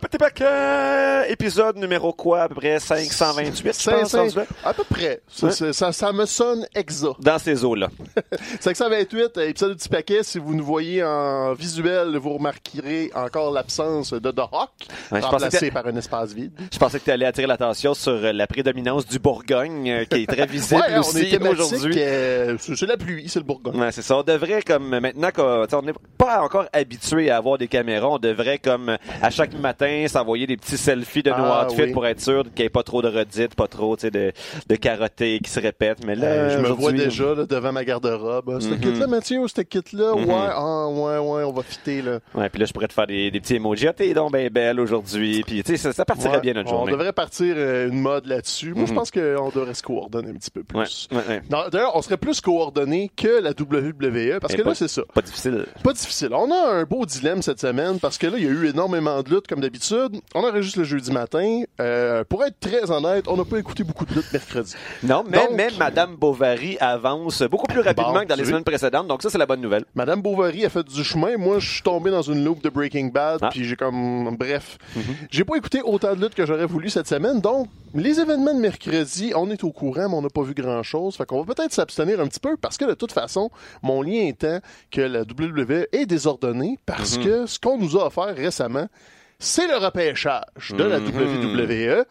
[0.00, 0.71] petit paquet.
[1.42, 2.42] Épisode numéro quoi?
[2.42, 4.10] À peu près 528, je pense.
[4.10, 4.44] 500, rendu là?
[4.64, 5.22] à peu près.
[5.26, 7.08] Ça, ça, ça me sonne exa.
[7.18, 7.88] Dans ces eaux-là.
[8.60, 10.22] 528, euh, épisode du petit paquet.
[10.22, 14.70] Si vous nous voyez en visuel, vous remarquerez encore l'absence de The Hawk,
[15.10, 16.52] Ouais, remplacé par un espace vide.
[16.72, 20.22] Je pensais que tu allais attirer l'attention sur euh, la prédominance du Bourgogne, euh, qui
[20.22, 21.96] est très visible Ouais, aussi aujourd'hui.
[21.98, 23.80] euh, c'est la pluie, c'est le Bourgogne.
[23.80, 24.16] Ouais, c'est ça.
[24.16, 28.58] On devrait, comme maintenant qu'on n'est pas encore habitué à avoir des caméras, on devrait,
[28.58, 31.92] comme à chaque matin, s'envoyer des petits selfies de nos Ah, outfits oui.
[31.92, 34.32] pour être sûr qu'il n'y ait pas trop de redites, pas trop de,
[34.68, 36.04] de carottés qui se répètent.
[36.06, 38.52] Mais là, Euh, je me vois déjà là, devant ma garde-robe.
[38.56, 38.80] Ah, Ce Mhm.
[38.80, 40.14] kit-là, Mathieu, ou ce kit-là?
[40.16, 40.24] Mhm.
[40.24, 42.18] Ouais, ah, ouais, ouais, on va fitter, là.
[42.34, 43.86] Ouais, puis là, je pourrais te faire des, des petits emojis.
[43.88, 45.42] Ah, t'es donc bien belle aujourd'hui.
[45.46, 46.92] Puis, tu sais, ça, ça partirait Ouais, bien notre on journée.
[46.92, 48.74] devrait partir euh, une mode là-dessus.
[48.74, 48.98] Moi, je Mhm.
[48.98, 51.08] pense qu'on devrait se coordonner un petit peu plus.
[51.12, 54.88] ouais, D'ailleurs, on serait plus coordonné que la WWE, parce Et que pas- là, c'est
[54.88, 55.02] ça.
[55.14, 55.66] Pas difficile.
[55.82, 56.30] Pas difficile.
[56.32, 59.22] On a un beau dilemme cette semaine parce que là, il y a eu énormément
[59.22, 60.20] de luttes comme d'habitude.
[60.34, 61.21] On enregistre le jeudi matin.
[61.80, 64.74] Euh, pour être très honnête, on n'a pas écouté beaucoup de luttes mercredi.
[65.02, 68.64] Non, mais, Donc- mais Madame Bovary avance beaucoup plus rapidement Bon, que dans les semaines
[68.64, 69.06] précédentes.
[69.08, 69.84] Donc, ça, c'est la bonne nouvelle.
[69.94, 71.36] Madame Bovary a fait du chemin.
[71.36, 73.48] Moi, je suis tombé dans une loupe de Breaking Bad, Ah.
[73.50, 74.36] puis j'ai comme...
[74.36, 74.78] Bref.
[75.30, 78.60] J'ai pas écouté autant de luttes que j'aurais voulu cette semaine, donc les événements de
[78.60, 81.14] mercredi, on est au courant, mais on n'a pas vu grand-chose.
[81.16, 83.50] Fait qu'on va peut-être s'abstenir un petit peu, parce que de toute façon,
[83.82, 88.34] mon lien étant que la WWE est désordonnée, parce que ce qu'on nous a offert
[88.34, 88.86] récemment,
[89.42, 91.56] c'est le repêchage de la Mhm.
[91.56, 92.04] WWE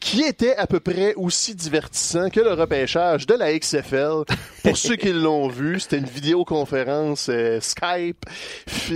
[0.00, 4.24] qui était à peu près aussi divertissant que le repêchage de la XFL.
[4.64, 8.24] Pour ceux qui l'ont vu, c'était une vidéoconférence euh, Skype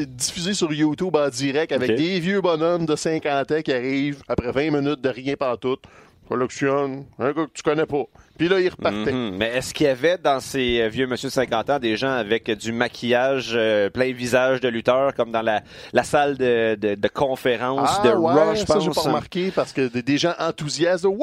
[0.07, 4.51] diffusée sur YouTube en direct avec des vieux bonhommes de 50 ans qui arrivent après
[4.51, 5.83] 20 minutes de rien pantoute.
[6.29, 8.05] Collectionne, un gars que tu connais pas.
[8.39, 9.13] Puis là, ils repartaient.
[9.13, 9.37] Mhm.
[9.37, 12.11] Mais est-ce qu'il y avait dans ces euh, vieux monsieur de 50 ans des gens
[12.11, 15.61] avec du maquillage euh, plein visage de lutteur comme dans la,
[15.93, 18.95] la salle de, de, de conférence de Ah ouais, Raw, je ça j'ai pense?
[18.97, 21.15] pas remarqué parce que des, des gens enthousiastes, ouais,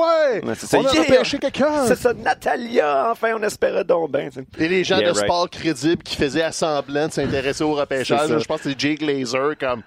[0.43, 0.77] Ouais, c'est ça.
[0.79, 1.01] on a Yeah!
[1.01, 1.85] repêché quelqu'un.
[1.87, 4.29] C'est ça, Natalia, enfin, on espérait donc bien.
[4.57, 5.25] Et les gens Yeah, de right.
[5.25, 8.29] sport crédibles qui faisaient à semblant de s'intéresser au repêchage.
[8.37, 9.81] Je pense que c'est Jake Glazer comme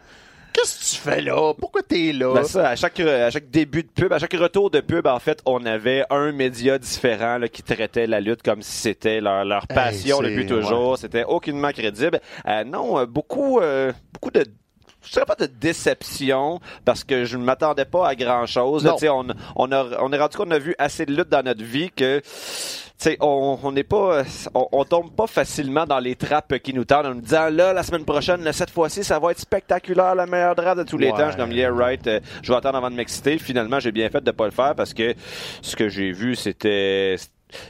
[0.54, 1.52] Qu'est-ce que tu fais là?
[1.52, 2.32] Pourquoi t'es là?
[2.32, 5.18] Ben ça, à chaque, à chaque début de pub, à chaque retour de pub, en
[5.18, 9.44] fait, on avait un média différent là, qui traitait la lutte comme si c'était leur,
[9.44, 10.96] leur passion depuis toujours.
[10.96, 12.20] C'était aucunement crédible.
[12.46, 14.44] Euh, non, euh, beaucoup, euh, beaucoup de
[15.04, 18.86] je dirais pas de déception parce que je ne m'attendais pas à grand chose.
[19.10, 19.26] On,
[19.56, 22.20] on, a, on est rendu qu'on a vu assez de luttes dans notre vie que
[22.20, 24.22] tu sais, on n'est pas,
[24.54, 27.72] on, on tombe pas facilement dans les trappes qui nous tendent en nous disant là
[27.72, 31.10] la semaine prochaine, cette fois-ci, ça va être spectaculaire, la meilleure draft de tous les
[31.10, 31.18] Ouais.
[31.18, 31.30] temps.
[31.32, 33.36] Je comme yeah right, euh, je vais attendre avant de m'exciter.
[33.38, 35.14] Finalement, j'ai bien fait de pas le faire parce que
[35.60, 37.16] ce que j'ai vu, c'était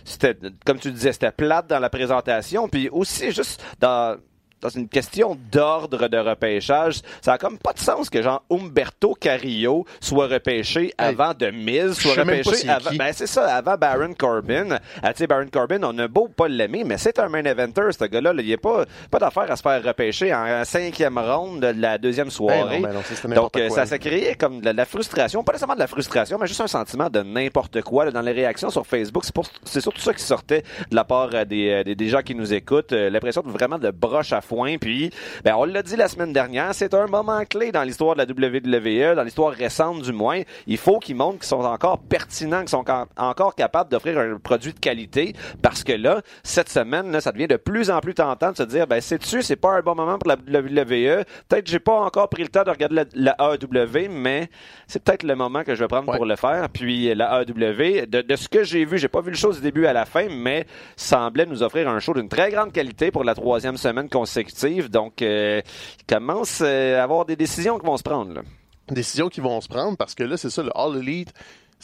[0.05, 4.19] c'était comme tu disais, c'était plate dans la présentation, puis aussi juste dans
[4.65, 9.15] dans une question d'ordre de repêchage, ça a comme pas de sens que genre Umberto
[9.15, 14.79] Carrillo soit repêché avant de Miz, soit repêché avant, ben c'est ça, avant Baron Corbin.
[15.03, 17.93] Ah, tu sais, Baron Corbin, on a beau pas l'aimer, mais c'est un main eventer,
[17.93, 18.33] ce gars-là.
[18.33, 18.41] là.
[18.41, 21.99] Il n'y a pas, pas d'affaire à se faire repêcher en cinquième ronde de la
[21.99, 22.81] deuxième soirée.
[22.81, 25.45] Ben non, ben non, ça, Donc, euh, quoi, ça s'est créé comme de la, frustration,
[25.45, 28.07] pas nécessairement de la frustration, mais juste un sentiment de n'importe quoi.
[28.07, 28.13] là.
[28.13, 29.25] Dans les réactions sur Facebook,
[29.65, 32.35] c'est surtout ça qui sortait de la part euh, des, euh, des, des gens qui
[32.35, 32.93] nous écoutent.
[32.93, 34.41] L'impression de vraiment de broche à
[34.81, 35.11] Puis,
[35.45, 38.27] ben, on l'a dit la semaine dernière, c'est un moment clé dans l'histoire de la
[38.27, 40.41] WWE, dans l'histoire récente du moins.
[40.67, 44.39] Il faut qu'ils montrent qu'ils sont encore pertinents, qu'ils sont en- encore capables d'offrir un
[44.39, 48.15] produit de qualité, parce que là, cette semaine, là, ça devient de plus en plus
[48.15, 51.25] tentant de se dire, ben, sais-tu, c'est pas un bon moment pour la WWE.
[51.49, 54.49] Peut-être que j'ai pas encore pris le temps de regarder la, la AEW, mais
[54.87, 56.17] c'est peut-être le moment que je vais prendre Ouais.
[56.17, 56.69] pour le faire.
[56.69, 59.61] Puis la AEW, de, de ce que j'ai vu, j'ai pas vu le show du
[59.61, 60.67] début à la fin, mais
[60.97, 64.34] semblait nous offrir un show d'une très grande qualité pour la troisième semaine consécutive.
[64.89, 65.61] Donc, euh,
[65.99, 68.33] il commence euh, à avoir des décisions qui vont se prendre.
[68.33, 68.43] Là.
[68.91, 71.33] Décisions qui vont se prendre parce que là, c'est ça, le All Elite.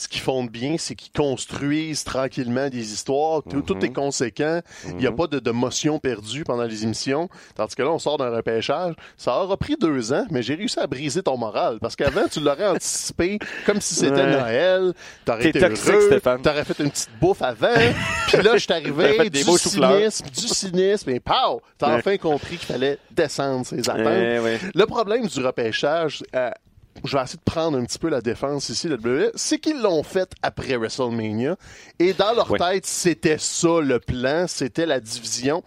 [0.01, 3.43] Ce qu'ils font de bien, c'est qu'ils construisent tranquillement des histoires.
[3.43, 4.61] Tout, tout est conséquent.
[4.89, 7.29] Il n'y a pas de, de motion perdue pendant les émissions.
[7.55, 8.95] Tandis que là, on sort d'un repêchage.
[9.19, 11.81] Ça aura pris deux ans, mais j'ai réussi à briser ton moral.
[11.83, 14.41] Parce qu'avant, tu l'aurais anticipé comme si c'était Ouais.
[14.41, 14.93] Noël.
[15.27, 16.21] T'aurais été toxique, heureux.
[16.43, 17.69] T'aurais fait une petite bouffe avant.
[18.29, 21.61] Puis là, je suis arrivé, du cynisme, du cynisme, et pow!
[21.77, 21.95] T'as Ouais.
[21.99, 23.99] enfin compris qu'il fallait descendre ses attentes.
[24.07, 24.59] Ouais.
[24.75, 26.51] Le problème du repêchage, euh,
[27.05, 29.81] je vais essayer de prendre un petit peu la défense ici de WWE, c'est qu'ils
[29.81, 31.57] l'ont fait après WrestleMania.
[31.99, 32.59] Et dans leur Ouais.
[32.59, 35.63] tête, c'était ça le plan, c'était la division.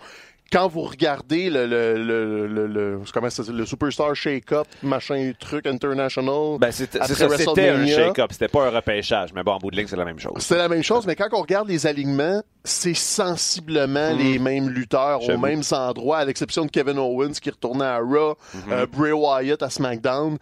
[0.54, 5.66] Quand vous regardez le, le, le, le, le- comment ça le Superstar Shake-Up, machin truc
[5.66, 9.34] international, Ben, c'était un shake-up, c'était pas un repêchage.
[9.34, 10.34] Mais bon, en bout de ligne, c'est la même chose.
[10.38, 15.28] c'est la même chose, mais quand on regarde les alignements, c'est sensiblement les mêmes lutteurs
[15.28, 18.38] aux mêmes endroits, à l'exception de Kevin Owens qui retournait à Raw,
[18.70, 20.38] euh, Bray Wyatt à SmackDown,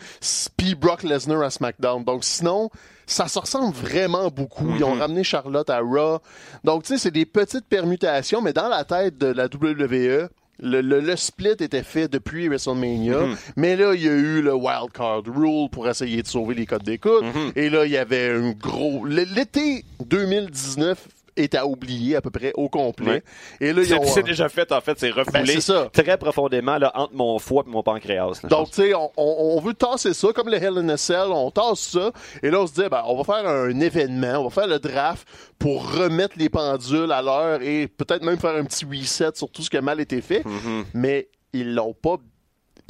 [0.57, 2.03] puis Brock Lesnar à SmackDown.
[2.03, 2.69] Donc sinon,
[3.11, 4.71] ça se ressemble vraiment beaucoup.
[4.75, 6.19] Ils ont ramené Charlotte à Raw.
[6.63, 10.29] Donc tu sais, c'est des petites permutations, mais dans la tête de la WWE,
[10.63, 13.17] le, le- le split était fait depuis WrestleMania,
[13.55, 16.65] mais là, il y a eu le Wild Card Rule pour essayer de sauver les
[16.67, 17.23] codes d'écoute.
[17.55, 19.05] Et là, il y avait un gros...
[19.05, 23.23] L'été 2019 est à oublier à peu près au complet.
[23.59, 24.05] Et là, C'est ont...
[24.05, 24.97] c'est déjà fait, en fait.
[24.99, 25.89] C'est refoulé Ben, c'est ça.
[25.91, 28.39] très profondément là, entre mon foie et mon pancréas.
[28.43, 31.51] là, Donc, tu sais, on veut tasser ça, comme le Hell in a Cell, on
[31.51, 32.11] tasse ça,
[32.43, 34.79] et là, on se dit, ben, on va faire un événement, on va faire le
[34.79, 35.27] draft
[35.59, 39.61] pour remettre les pendules à l'heure et peut-être même faire un petit reset sur tout
[39.61, 40.41] ce qui a mal été fait.
[40.41, 40.83] Mm-hmm.
[40.93, 42.17] Mais ils l'ont pas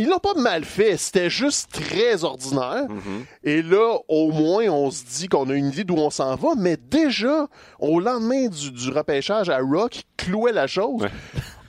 [0.01, 2.86] ils l'ont pas mal fait, c'était juste très ordinaire.
[2.89, 3.24] Mm-hmm.
[3.44, 6.50] Et là, au moins, on se dit qu'on a une idée d'où on s'en va,
[6.57, 7.48] mais déjà,
[7.80, 11.09] au lendemain du, du repêchage à Rock, clouait la chose, Ouais.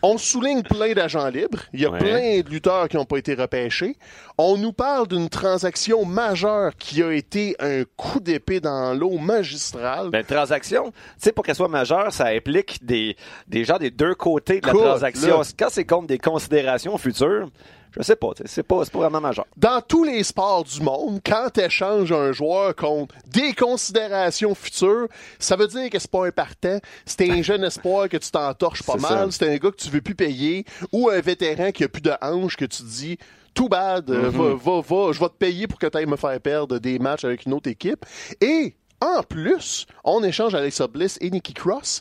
[0.03, 1.61] on souligne plein d'agents libres.
[1.73, 1.99] Il y a Ouais.
[1.99, 3.97] plein de lutteurs qui n'ont pas été repêchés.
[4.39, 10.11] On nous parle d'une transaction majeure qui a été un coup d'épée dans l'eau magistral.
[10.11, 13.91] Ben, une transaction, tu sais, pour qu'elle soit majeure, ça implique des, des gens des
[13.91, 15.39] deux côtés de la transaction.
[15.39, 15.45] là.
[15.59, 17.49] Quand c'est contre des considérations futures,
[17.97, 19.47] je sais pas, c'est pas, c'est pas vraiment majeur.
[19.57, 25.09] dans tous les sports du monde, quand tu échanges un joueur contre des considérations futures,
[25.39, 28.83] ça veut dire que c'est pas un partant, c'est un jeune espoir que tu t'entorches
[28.83, 31.89] pas mal, c'est un gars que tu veux plus payer, ou un vétéran qui a
[31.89, 33.19] plus de hanches que tu te dis
[33.55, 34.57] tout bad, euh, Mm-hmm.
[34.57, 36.99] va, va, va, je vais te payer pour que tu ailles me faire perdre des
[36.99, 38.07] matchs avec une autre équipe.
[38.41, 42.01] Et en plus, on échange Alexa Bliss et Nikki Cross,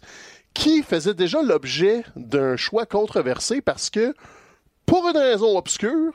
[0.53, 4.13] qui faisaient déjà l'objet d'un choix controversé parce que,
[4.91, 6.11] pour une raison obscure,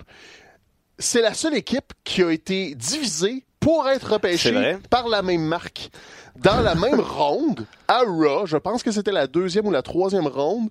[0.98, 5.40] c'est la seule équipe qui a été divisée pour être C'est repêchée par la même
[5.40, 5.88] marque.
[6.36, 10.26] Dans la même ronde, à Raw, je pense que c'était la deuxième ou la troisième
[10.26, 10.68] ronde,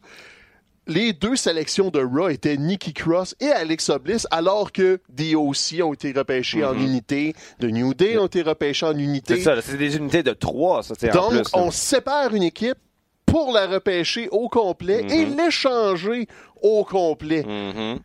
[0.86, 5.94] les deux sélections de Raw étaient Nikki Cross et Alexa Bliss, alors que DOC ont
[5.94, 8.98] été repêchés en unité, de New Day ont été repêchés en Mm-hmm.
[8.98, 9.42] C'est unité.
[9.42, 11.38] ça, c'est des unités de trois, ça, tu sais, en Donc, plus.
[11.40, 11.44] là.
[11.54, 12.78] on sépare une équipe
[13.26, 15.38] pour la repêcher au complet et Mm-hmm.
[15.44, 16.28] l'échanger
[16.66, 17.44] au complet.
[17.44, 18.00] Mhm.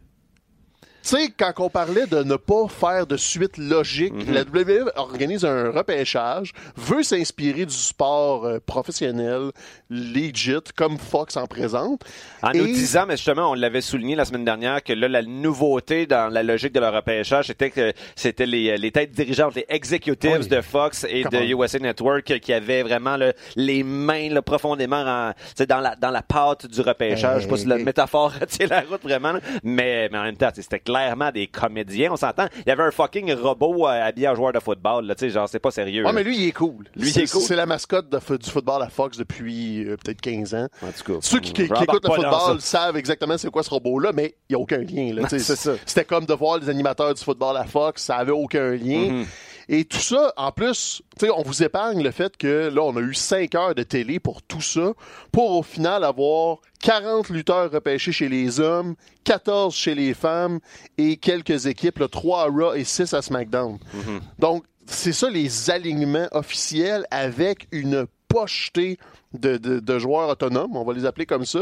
[1.02, 4.34] Tu sais, quand on parlait de ne pas faire de suite logique, Mhm.
[4.34, 9.50] la WWE organise un repêchage, veut s'inspirer du sport euh, professionnel,
[9.88, 12.02] legit, comme Fox en présente.
[12.42, 15.22] En Et- nous disant, mais justement, on l'avait souligné la semaine dernière, que là, la
[15.22, 19.66] nouveauté dans la logique de leur repêchage, c'était que c'était les, les têtes dirigeantes, les
[19.68, 20.48] executives Oui.
[20.48, 21.40] de Fox et de.
[21.50, 23.16] USA Network qui avaient vraiment
[23.56, 25.32] les mains là, profondément en-
[25.66, 27.38] dans la dans la pâte du repêchage.
[27.38, 27.84] Je sais pas si la Hey.
[27.84, 29.40] métaphore tient la route vraiment, là.
[29.64, 32.46] mais, mais en même temps, c'était clairement des comédiens, on s'entend.
[32.66, 35.30] Il y avait un fucking robot euh, habillé en joueur de football, là, tu sais,
[35.30, 36.04] genre, c'est pas sérieux.
[36.06, 36.84] Ah, mais lui, il est cool.
[36.96, 37.42] Lui, il C'est- est cool.
[37.42, 40.68] C'est la mascotte de du football à Fox depuis euh, peut-être 15 ans.
[40.82, 43.62] En tout cas, Ceux qui, qui- qui j'embarque écoutent le football savent exactement c'est quoi
[43.62, 45.12] ce robot-là, mais il n'y a aucun lien.
[45.14, 45.38] là, tu sais.
[45.50, 45.72] C'est ça.
[45.86, 49.10] C'était comme de voir les animateurs du football à Fox, ça avait aucun lien.
[49.10, 49.26] Mhm.
[49.72, 53.14] Et tout ça, en plus, on vous épargne le fait que là, on a eu
[53.14, 54.94] 5 heures de télé pour tout ça,
[55.30, 60.58] pour au final avoir 40 lutteurs repêchés chez les hommes, 14 chez les femmes
[60.98, 63.78] et quelques équipes, là, 3 à Raw et 6 à SmackDown.
[63.94, 64.20] Mhm.
[64.40, 68.96] Donc, c'est ça les alignements officiels avec une pochetée
[69.34, 71.60] de, de- de joueurs autonomes, on va les appeler comme ça,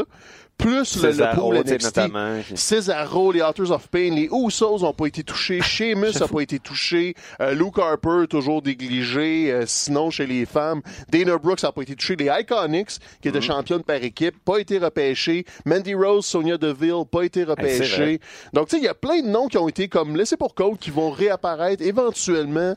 [0.57, 1.95] plus le, le pool NXT.
[2.55, 6.59] Cesaro, les Authors of Pain, les Usos n'ont pas été touchés, Sheamus n'a pas été
[6.59, 11.81] touché, euh, Luke Harper toujours négligé, euh, sinon chez les femmes, Dana Brooks n'a pas
[11.81, 16.57] été touché, les Iconics qui étaient championnes par équipe, pas été repêchés, Mandy Rose, Sonia
[16.57, 18.19] Deville, pas été repêchés.
[18.53, 20.55] Donc tu sais, il y a plein de noms qui ont été comme laissés pour
[20.55, 22.73] compte, qui vont réapparaître éventuellement.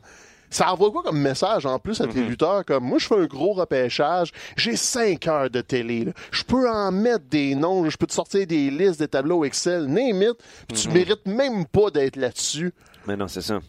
[0.52, 2.12] Ça envoie quoi comme message en plus à Mhm.
[2.12, 2.64] tes lutteurs?
[2.64, 6.04] Comme moi, je fais un gros repêchage, j'ai cinq heures de télé.
[6.04, 6.12] là.
[6.30, 9.86] Je peux en mettre des noms, je peux te sortir des listes, des tableaux Excel,
[9.86, 10.34] name it,
[10.68, 10.94] puis tu Mhm.
[10.94, 12.72] mérites même pas d'être là-dessus.
[13.06, 13.60] Mais non, c'est ça.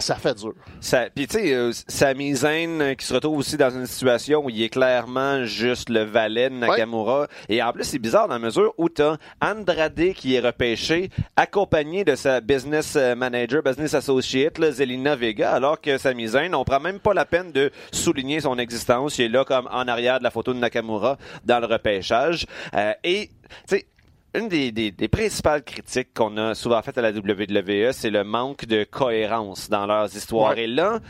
[0.00, 0.54] Ça fait dur.
[0.80, 4.44] Ça, puis tu sais, euh, Sami Zayn euh, qui se retrouve aussi dans une situation
[4.44, 7.26] où il est clairement juste le valet de Nakamura.
[7.48, 12.04] Et en plus, c'est bizarre dans la mesure où t'as Andrade qui est repêché, accompagné
[12.04, 16.64] de sa business euh, manager, business associate, là, Zelina Vega, alors que Sami Zayn, on
[16.64, 19.18] prend même pas la peine de souligner son existence.
[19.18, 22.46] Il est là comme en arrière de la photo de Nakamura dans le repêchage.
[22.74, 23.28] Euh, et,
[23.68, 23.86] tu sais,
[24.34, 28.24] une des, des- des principales critiques qu'on a souvent faites à la WWE, c'est le
[28.24, 30.52] manque de cohérence dans leurs histoires.
[30.54, 30.64] Ouais.
[30.64, 31.00] Et là,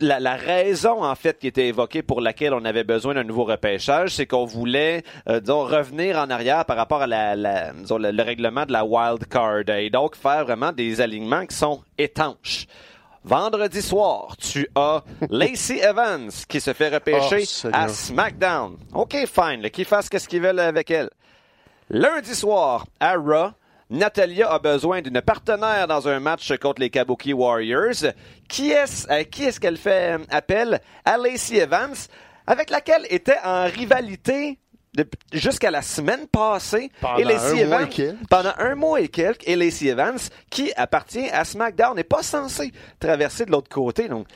[0.00, 3.44] la, la raison en fait qui était évoquée pour laquelle on avait besoin d'un nouveau
[3.44, 7.98] repêchage, c'est qu'on voulait, euh, disons, revenir en arrière par rapport à la, la- disons,
[7.98, 11.82] le, le règlement de la wild card et donc faire vraiment des alignements qui sont
[11.98, 12.66] étanches.
[13.24, 17.88] Vendredi soir, tu as Lacey Evans qui se fait repêcher Oh, à.
[17.88, 18.76] SmackDown.
[18.94, 19.68] OK, fine.
[19.70, 21.10] Qu'ils fassent ce qu'ils veulent avec elle.
[21.88, 23.50] Lundi soir, à Raw,
[23.90, 28.12] Natalia a besoin d'une partenaire dans un match contre les Kabuki Warriors.
[28.48, 30.80] Qui est-ce à qui est-ce qu'elle fait euh, appel?
[31.04, 31.94] À Lacey Evans,
[32.48, 34.58] avec laquelle était en rivalité
[35.32, 36.90] jusqu'à la semaine passée.
[37.00, 38.28] Pendant et Lacey un mois et quelques.
[38.28, 40.18] pendant un mois et quelques, et Lacey Evans,
[40.50, 44.08] qui appartient à SmackDown, n'est pas censé traverser de l'autre côté.
[44.08, 44.26] Donc,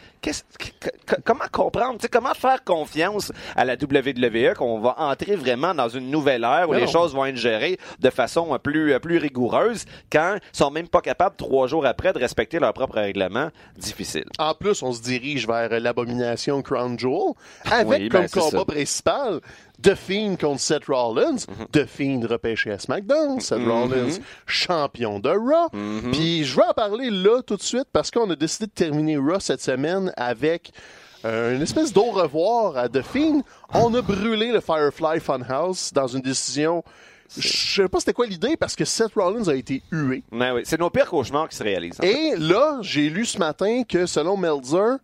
[1.24, 5.88] comment comprendre, tu sais, comment faire confiance à la WWE qu'on va entrer vraiment dans
[5.88, 9.84] une nouvelle ère où les choses vont être gérées de façon plus, euh, plus rigoureuse
[10.12, 14.24] quand ils sont même pas capables, trois jours après, de respecter leur propre règlement difficile?
[14.38, 17.32] En plus, on se dirige vers l'abomination Crown Jewel
[17.64, 18.64] avec Oui, comme ben, combat ça.
[18.64, 19.40] principal
[19.82, 21.36] The Fiend contre Seth Rollins.
[21.72, 23.40] The Fiend repêché à SmackDown.
[23.40, 23.70] Seth Mhm.
[23.70, 25.70] Rollins, champion de Raw.
[26.12, 29.16] Puis je vais en parler là tout de suite parce qu'on a décidé de terminer
[29.16, 30.73] Raw cette semaine avec
[31.25, 33.43] euh, une espèce d'au revoir à The Fiend.
[33.75, 36.83] On a brûlé le Firefly Funhouse dans une décision.
[37.37, 40.25] Je sais pas c'était quoi l'idée parce que Seth Rollins a été hué.
[40.33, 42.00] Oui, c'est nos pires cauchemars qui se réalisent.
[42.00, 42.11] en fait.
[42.11, 44.97] Et là, j'ai lu ce matin que selon Melzer,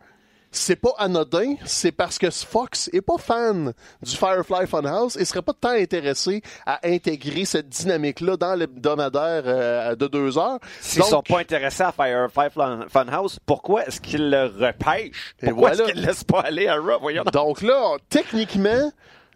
[0.58, 3.72] c'est pas anodin, c'est parce que Fox est pas fan
[4.02, 9.94] du Firefly Funhouse et serait pas tant intéressé à intégrer cette dynamique-là dans l'hebdomadaire euh,
[9.96, 10.58] de deux heures.
[10.80, 15.34] S'ils Donc, sont pas intéressés à Firefly Fun- Funhouse, pourquoi est-ce qu'ils le repêchent?
[15.42, 15.84] Et Pourquoi voilà.
[15.84, 16.98] est-ce qu'ils laissent pas aller à Raw?
[17.00, 17.24] Voyons.
[17.32, 17.62] donc.
[17.62, 18.90] là, techniquement,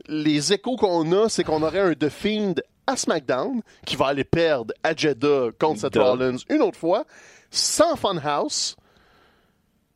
[0.09, 2.55] les échos qu'on a, c'est qu'on aurait un The Fiend
[2.87, 5.97] à SmackDown qui va aller perdre à Jeddah contre Seth.
[5.97, 7.05] Rollins une autre fois,
[7.51, 8.75] sans Funhouse.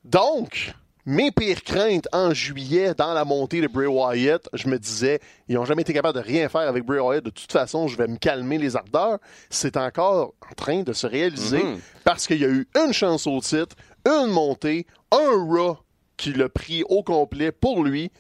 [0.05, 0.75] Donc,
[1.07, 5.55] mes pires craintes en juillet dans la montée de Bray Wyatt, je me disais, ils
[5.57, 7.25] n'ont jamais été capables de rien faire avec Bray Wyatt.
[7.25, 9.19] De toute façon, je vais me calmer les ardeurs.
[9.51, 11.79] C'est encore en train de se réaliser Mhm.
[12.05, 15.79] parce qu'il y a eu une chance au titre, une montée, un Raw
[16.17, 18.11] qui l'a pris au complet pour lui.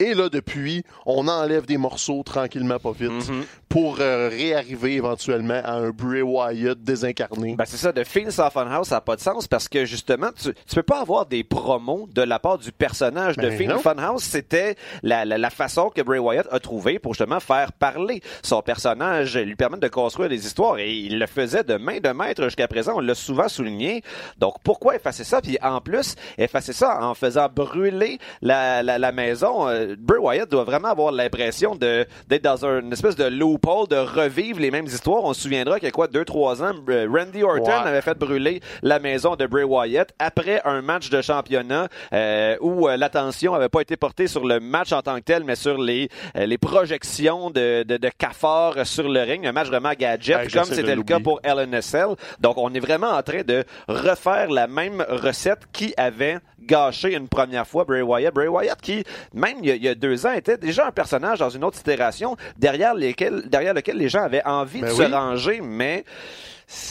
[0.00, 3.44] Et là, depuis, on enlève des morceaux tranquillement, pas vite, Mhm.
[3.68, 7.54] pour euh, réarriver éventuellement à un Bray Wyatt désincarné.
[7.56, 10.30] Ben c'est ça, de Fiends sans Funhouse, ça n'a pas de sens parce que justement,
[10.36, 13.68] tu, tu peux pas avoir des promos de la part du personnage de Fiend.
[13.74, 13.78] non.
[13.78, 18.22] Funhouse, c'était la, la, la façon que Bray Wyatt a trouvé pour justement faire parler
[18.42, 22.08] son personnage, lui permettre de construire des histoires et il le faisait de main de
[22.08, 24.02] maître jusqu'à présent, on l'a souvent souligné.
[24.38, 25.40] Donc pourquoi effacer ça?
[25.42, 29.68] Puis en plus, effacer ça en faisant brûler la, la, la maison.
[29.68, 33.96] Euh, Bray Wyatt doit vraiment avoir l'impression d'être dans un- une espèce de loophole, de
[33.96, 35.24] revivre les mêmes histoires.
[35.24, 37.72] On se souviendra qu'il y a quoi, deux, trois ans, euh, Randy Orton Ouais.
[37.88, 42.88] avait fait brûler la maison de Bray Wyatt après un match de championnat euh, où
[42.88, 45.78] euh, l'attention avait pas été portée sur le match en tant que tel, mais sur
[45.78, 49.46] les, les projections de, de, de cafards sur le ring.
[49.46, 52.16] Un match vraiment gadget, Ouais, comme c'était le cas pour LNSL.
[52.40, 57.28] Donc, on est vraiment en train de refaire la même recette qui avait gâché une
[57.28, 58.34] première fois Bray Wyatt.
[58.34, 59.02] Bray Wyatt qui,
[59.34, 61.64] même il y a, il y a deux ans, était déjà un personnage dans une
[61.64, 65.06] autre itération derrière, lesquels, derrière lequel les gens avaient envie Ben de oui.
[65.06, 66.04] se ranger, mais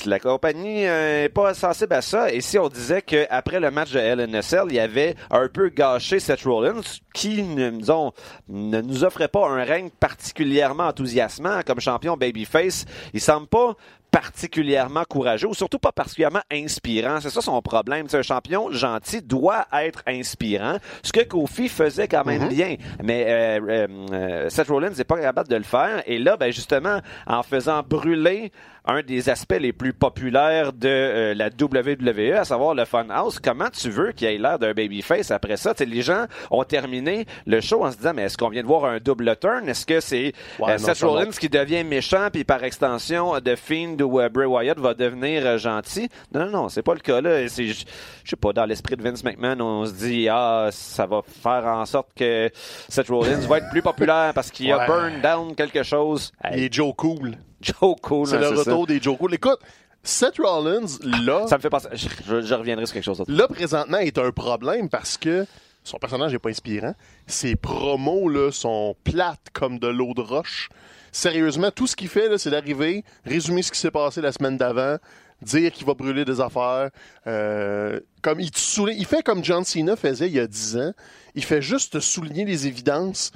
[0.06, 2.34] la compagnie n'est pas sensible à ça.
[2.34, 6.20] Et si on disait qu'après le match de LNSL, il y avait un peu gâché
[6.20, 6.82] Seth Rollins,
[7.14, 8.12] qui ne, disons,
[8.50, 13.76] ne nous offrait pas un règne particulièrement enthousiasmant comme champion babyface, il semble pas
[14.12, 17.20] particulièrement courageux ou surtout pas particulièrement inspirant.
[17.22, 18.08] C'est ça son problème.
[18.10, 22.76] C'est un champion gentil doit être inspirant, ce que Kofi faisait quand même bien.
[23.04, 26.02] Mais euh, euh, euh, Seth Rollins n'est pas capable de le faire.
[26.06, 28.52] Et là, ben justement, en faisant brûler
[28.86, 33.70] un des aspects les plus populaires de euh, la WWE, à savoir le Funhouse, comment
[33.70, 35.74] tu veux qu'il ait l'air d'un babyface après ça?
[35.74, 38.62] Tu sais, les gens ont terminé le show en se disant, mais est-ce qu'on vient
[38.64, 39.68] de voir un double turn?
[39.70, 41.02] Est-ce que c'est Ouais, euh, Seth.
[41.02, 45.46] Rollins qui devient méchant, puis par extension, The Fiend ou euh, Bray Wyatt va devenir
[45.46, 46.10] euh, gentil?
[46.34, 47.48] Non, non, non, c'est pas le cas là.
[47.48, 47.86] C'est, je
[48.26, 51.86] sais pas, dans l'esprit de Vince McMahon, on se dit, ah, ça va faire en
[51.86, 52.50] sorte que
[52.88, 56.32] Seth Rollins va être plus populaire parce qu'il a burn down quelque chose.
[56.54, 57.36] Il est Joe Cool.
[57.62, 58.72] Joe Cool, C'est hein, le ça.
[58.72, 59.34] retour des Joe Cool.
[59.34, 59.60] Écoute,
[60.02, 60.86] Seth Rollins,
[61.26, 61.90] là, Ça me fait penser.
[61.94, 63.32] Je, je- je reviendrai sur quelque chose d'autre.
[63.32, 65.46] là, présentement, est un problème parce que
[65.84, 66.94] son personnage n'est pas inspirant.
[67.28, 70.70] Ses promos, là, sont plates comme de l'eau de roche.
[71.12, 74.98] Sérieusement, tout ce qu'il fait, c'est d'arriver, résumer ce qui s'est passé la semaine d'avant,
[75.42, 76.90] dire qu'il va brûler des affaires.
[77.28, 80.92] euh, comme il, te il fait comme John Cena faisait il y a 10 ans.
[81.36, 83.32] Il fait juste souligner les évidences.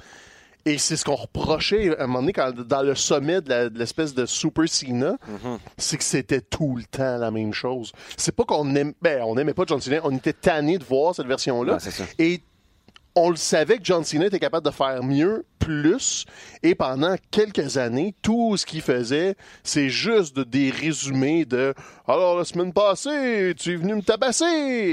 [0.66, 4.14] Et c'est ce qu'on reprochait à un moment donné quand, dans le sommet de l'espèce
[4.14, 5.58] de Super Cena, Mm-hmm.
[5.76, 7.92] c'est que c'était tout le temps la même chose.
[8.16, 11.14] C'est pas qu'on aime, ben, on aimait pas John Cena, on était tanné de voir
[11.14, 11.74] cette version-là.
[11.74, 12.06] Ouais.
[12.18, 12.40] Et
[13.14, 16.26] on le savait que John Cena était capable de faire mieux, plus,
[16.62, 21.72] et pendant quelques années, tout ce qu'il faisait, c'est juste de, des résumés de
[22.06, 24.44] «Alors, la semaine passée, tu es venu me tabasser!»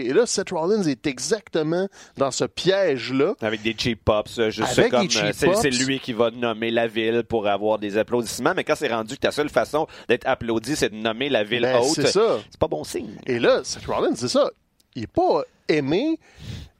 [0.06, 3.34] Et là, Seth Rollins est exactement dans ce piège-là.
[3.42, 6.88] Avec des cheap pops, euh, juste Avec comme euh, c'est lui qui va nommer la
[6.88, 10.78] ville pour avoir des applaudissements, mais quand c'est rendu que ta seule façon d'être applaudi,
[10.78, 12.40] c'est de nommer la ville Ben, haute, c'est ça.
[12.50, 13.18] c'est pas bon signe.
[13.26, 14.50] Et là, Seth Rollins, c'est ça.
[14.96, 16.18] Il est pas aimé.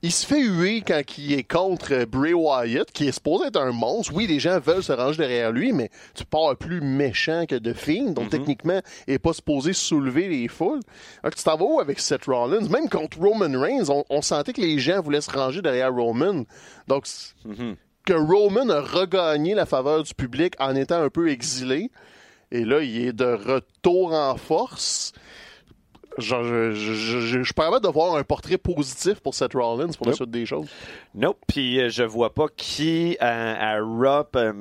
[0.04, 3.72] Il se fait huer quand il est contre Bray Wyatt, qui est supposé être un
[3.72, 4.12] monstre.
[4.16, 7.72] Oui, les gens veulent se ranger derrière lui, mais tu pars plus méchant que de
[7.72, 10.80] Fiend, donc techniquement, il est pas supposé soulever les foules.
[11.22, 12.68] Alors que tu t'en vas où avec Seth Rollins?
[12.68, 16.46] Même contre Roman Reigns, on, on sentait que les gens voulaient se ranger derrière Roman.
[16.88, 17.06] Donc,
[17.48, 17.76] Mm-hmm.
[18.06, 21.92] que Roman a regagné la faveur du public en étant un peu exilé.
[22.52, 25.14] Et là, il est de retour en force.
[26.18, 29.34] Genre, je, je, je, je, je suis pas capable de voir un portrait positif pour
[29.34, 30.16] Seth Rollins pour la Nope.
[30.16, 30.68] suite des choses.
[31.16, 34.26] Nope, puis euh, je vois pas qui euh, à Raw.
[34.36, 34.54] euh,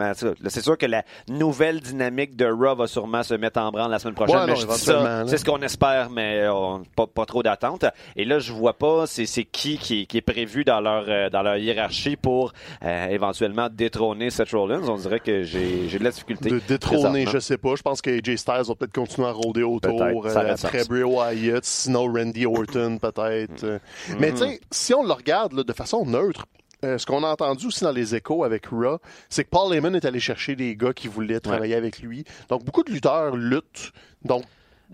[0.49, 3.99] C'est sûr que la nouvelle dynamique de Raw va sûrement se mettre en branle la
[3.99, 4.49] semaine prochaine.
[4.51, 7.85] Ouais, c'est ce qu'on espère, mais euh, pas, pas trop d'attente.
[8.17, 11.31] Et là, je vois pas c'est c'est qui, qui qui est prévu dans leur euh,
[11.31, 12.53] dans leur hiérarchie pour
[12.85, 14.89] euh, éventuellement détrôner Seth Rollins.
[14.89, 16.51] On dirait que j'ai j'ai de la difficulté.
[16.51, 17.75] De détrôner, je sais pas.
[17.77, 20.01] Je pense que AJ Styles va peut-être continuer à rôder autour.
[20.01, 20.85] Aurait après.
[20.89, 21.03] Bray
[21.41, 23.65] Wyatt, sinon Randy Orton, peut-être.
[23.65, 24.17] Mm-hmm.
[24.19, 26.47] Mais tu sais, si on le regarde là, de façon neutre,
[26.85, 29.95] euh, ce qu'on a entendu aussi dans les échos avec Raw, c'est que Paul Heyman
[29.95, 32.25] est allé chercher des gars qui voulaient travailler avec lui.
[32.49, 33.93] Donc, beaucoup de lutteurs luttent.
[34.25, 34.45] Donc,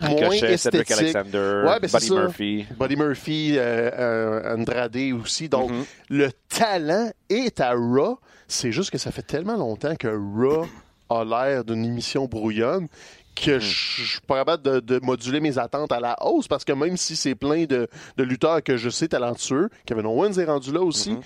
[0.00, 0.90] moins Cedric esthétique.
[0.90, 2.10] Alexander, Ouais, ben, Buddy.
[2.10, 2.66] Murphy.
[2.78, 5.48] Buddy Murphy, euh, euh, Andrade aussi.
[5.48, 5.84] Donc, Mm-hmm.
[6.10, 8.18] le talent est à Raw.
[8.48, 10.66] C'est juste que ça fait tellement longtemps que Raw
[11.08, 12.88] a l'air d'une émission brouillonne
[13.36, 16.64] que je je suis pas capable de, de moduler mes attentes à la hausse parce
[16.64, 20.44] que même si c'est plein de, de lutteurs que je sais talentueux, Kevin Owens est
[20.46, 21.16] rendu là aussi,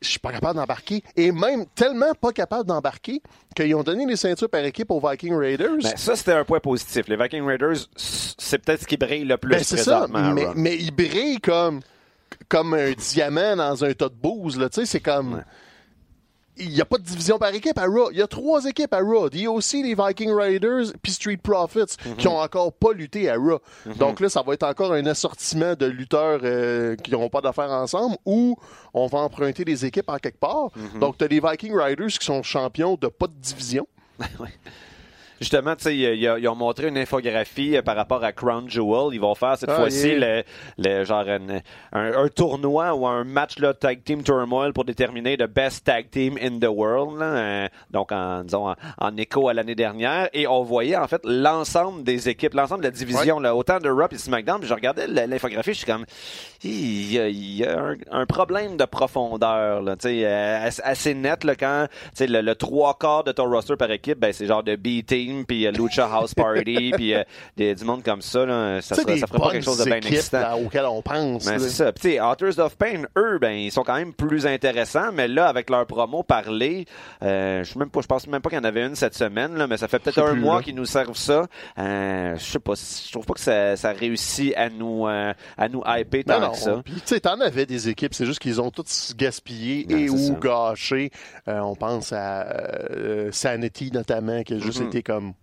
[0.00, 1.04] je suis pas capable d'embarquer.
[1.16, 3.22] Et même tellement pas capable d'embarquer
[3.54, 5.76] qu'ils ont donné les ceintures par équipe aux Viking Raiders.
[5.82, 7.06] Ben, ça, c'était un point positif.
[7.06, 10.52] Les Viking Raiders, c'est peut-être ce qui brille le plus Ben, c'est ça, mais, Raw.
[10.56, 11.80] mais il brille comme,
[12.48, 14.58] comme un diamant dans un tas de bouse.
[14.58, 14.68] là.
[14.68, 15.34] Tu sais, c'est comme.
[15.34, 15.42] Ouais.
[16.58, 18.10] Il n'y a pas de division par équipe à Raw.
[18.10, 19.28] Il y a trois équipes à Raw.
[19.32, 22.16] Il y a aussi les Viking Raiders puis Street Profits Mhm.
[22.16, 23.58] qui ont encore pas lutté à Raw.
[23.98, 27.70] Donc là, ça va être encore un assortiment de lutteurs euh, qui n'auront pas d'affaires
[27.70, 28.56] ensemble ou
[28.92, 30.68] on va emprunter des équipes en quelque part.
[30.76, 31.00] Mhm.
[31.00, 33.86] Donc, tu as les Viking Raiders qui sont champions de pas de division.
[35.42, 39.12] Justement, tu sais, ils, ont montré une infographie euh, par rapport à Crown Jewel.
[39.12, 40.18] Ils vont faire cette Ah, fois-ci yeah.
[40.18, 40.42] le,
[40.78, 41.60] le genre un,
[41.92, 46.38] un tournoi ou un match là, tag team turmoil pour déterminer le best tag team
[46.40, 47.18] in the world.
[47.18, 47.26] là.
[47.26, 50.28] Euh, donc, en, disons, en, en écho à l'année dernière.
[50.32, 53.88] Et on voyait en fait l'ensemble des équipes, l'ensemble de la division, là, autant de
[53.90, 54.60] Raw et SmackDown.
[54.60, 56.04] Puis je regardais l'infographie, je suis comme,
[56.62, 60.68] il y a, il y a un, un problème de profondeur, là, tu sais, euh,
[60.84, 64.18] assez- net là, quand tu sais, le, le trois quarts de ton roster par équipe,
[64.18, 67.22] ben, c'est genre de B-Team, puis euh, Lucha House Party, puis euh,
[67.56, 68.44] des- du monde comme ça.
[68.46, 70.40] Là, ça, des ça ferait pas quelque chose de bien excitant.
[70.40, 71.44] là, auxquelles on pense.
[71.46, 71.92] Ben, c'est ça.
[71.92, 75.70] Puis, Authors of Pain, eux, ben, ils sont quand même plus intéressants, mais là, avec
[75.70, 76.86] leur promo parlé,
[77.22, 79.14] euh, je sais même pas, je pense même pas qu'il y en avait une cette
[79.14, 81.46] semaine, là, mais ça fait peut-être un plus, mois qu'ils nous servent ça.
[81.78, 85.68] Euh, je sais pas, je trouve pas que ça, ça réussit à nous, euh, à
[85.68, 86.52] nous hyper tant Non, non.
[86.52, 86.80] que ça.
[86.84, 90.10] Puis, tu sais, t'en avais des équipes, c'est juste qu'ils ont toutes gaspillé Non, et
[90.10, 90.34] ou ça.
[90.40, 91.10] gâché.
[91.48, 92.46] Euh, on pense à
[92.90, 94.86] euh, Sanity, notamment, qui a juste Mhm.
[94.88, 95.34] été comme.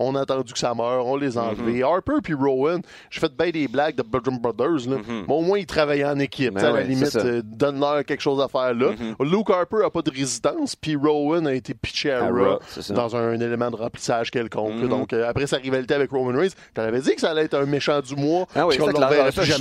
[0.00, 1.48] On a attendu que ça meure, on les a Mhm.
[1.48, 1.82] enlevés.
[1.82, 2.80] Harper puis Rowan,
[3.10, 4.96] j'ai fait bien des blagues de Bludgeon Brothers, là.
[4.98, 5.24] Mhm.
[5.26, 6.54] mais au moins ils travaillaient en équipe.
[6.54, 8.92] Ben Tu à la limite, euh, donne-leur quelque chose à faire là.
[8.92, 9.16] Mhm.
[9.28, 12.58] Luke Harper a pas de résidence, puis Rowan a été pitché à, À Raw
[12.90, 14.88] dans un élément de remplissage quelconque.
[14.88, 17.66] Donc, euh, après sa rivalité avec Roman Reigns, t'avais dit que ça allait être un
[17.66, 19.04] méchant du mois, Ah oui, qu'on jamais ne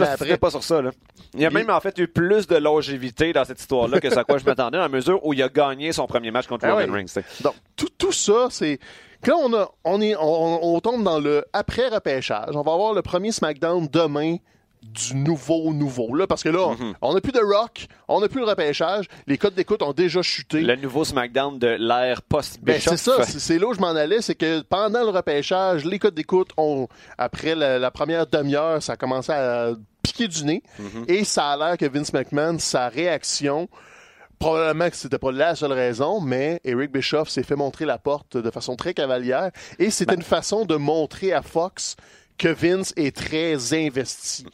[0.04, 0.38] après.
[0.38, 0.82] pas sur ça.
[0.82, 0.92] Là.
[1.34, 4.18] Il y a même en fait eu plus de longévité dans cette histoire-là que ce
[4.20, 6.66] à quoi je m'attendais, dans la mesure où il a gagné son premier match contre
[6.68, 6.92] Ah Roman oui.
[7.06, 7.06] Reigns.
[7.38, 7.44] tu.
[7.44, 8.80] Donc, tout, tout ça, c'est.
[9.24, 13.02] Quand on, a, on, est, on, on tombe dans le après-repêchage, on va avoir le
[13.02, 14.38] premier SmackDown demain
[14.84, 16.16] du nouveau nouveau.
[16.16, 16.94] Là, parce que là, Mhm.
[17.02, 20.22] on n'a plus de rock, on n'a plus le repêchage, les codes d'écoute ont déjà
[20.22, 20.62] chuté.
[20.62, 22.92] Le nouveau SmackDown de l'ère Ben, post-Bishop.
[22.92, 26.14] c'est ça, c'est là où je m'en allais, c'est que pendant le repêchage, les codes
[26.16, 29.72] d'écoute ont, après la, la première demi-heure, ça a commencé à
[30.04, 31.06] piquer du nez, Mhm.
[31.08, 33.68] et ça a l'air que Vince McMahon, sa réaction,
[34.40, 38.38] probablement que c'était pas la seule raison, mais Eric Bischoff s'est fait montrer la porte
[38.38, 40.22] de façon très cavalière, et c'était Ben.
[40.22, 41.96] une façon de montrer à Fox
[42.38, 44.46] que Vince est très investi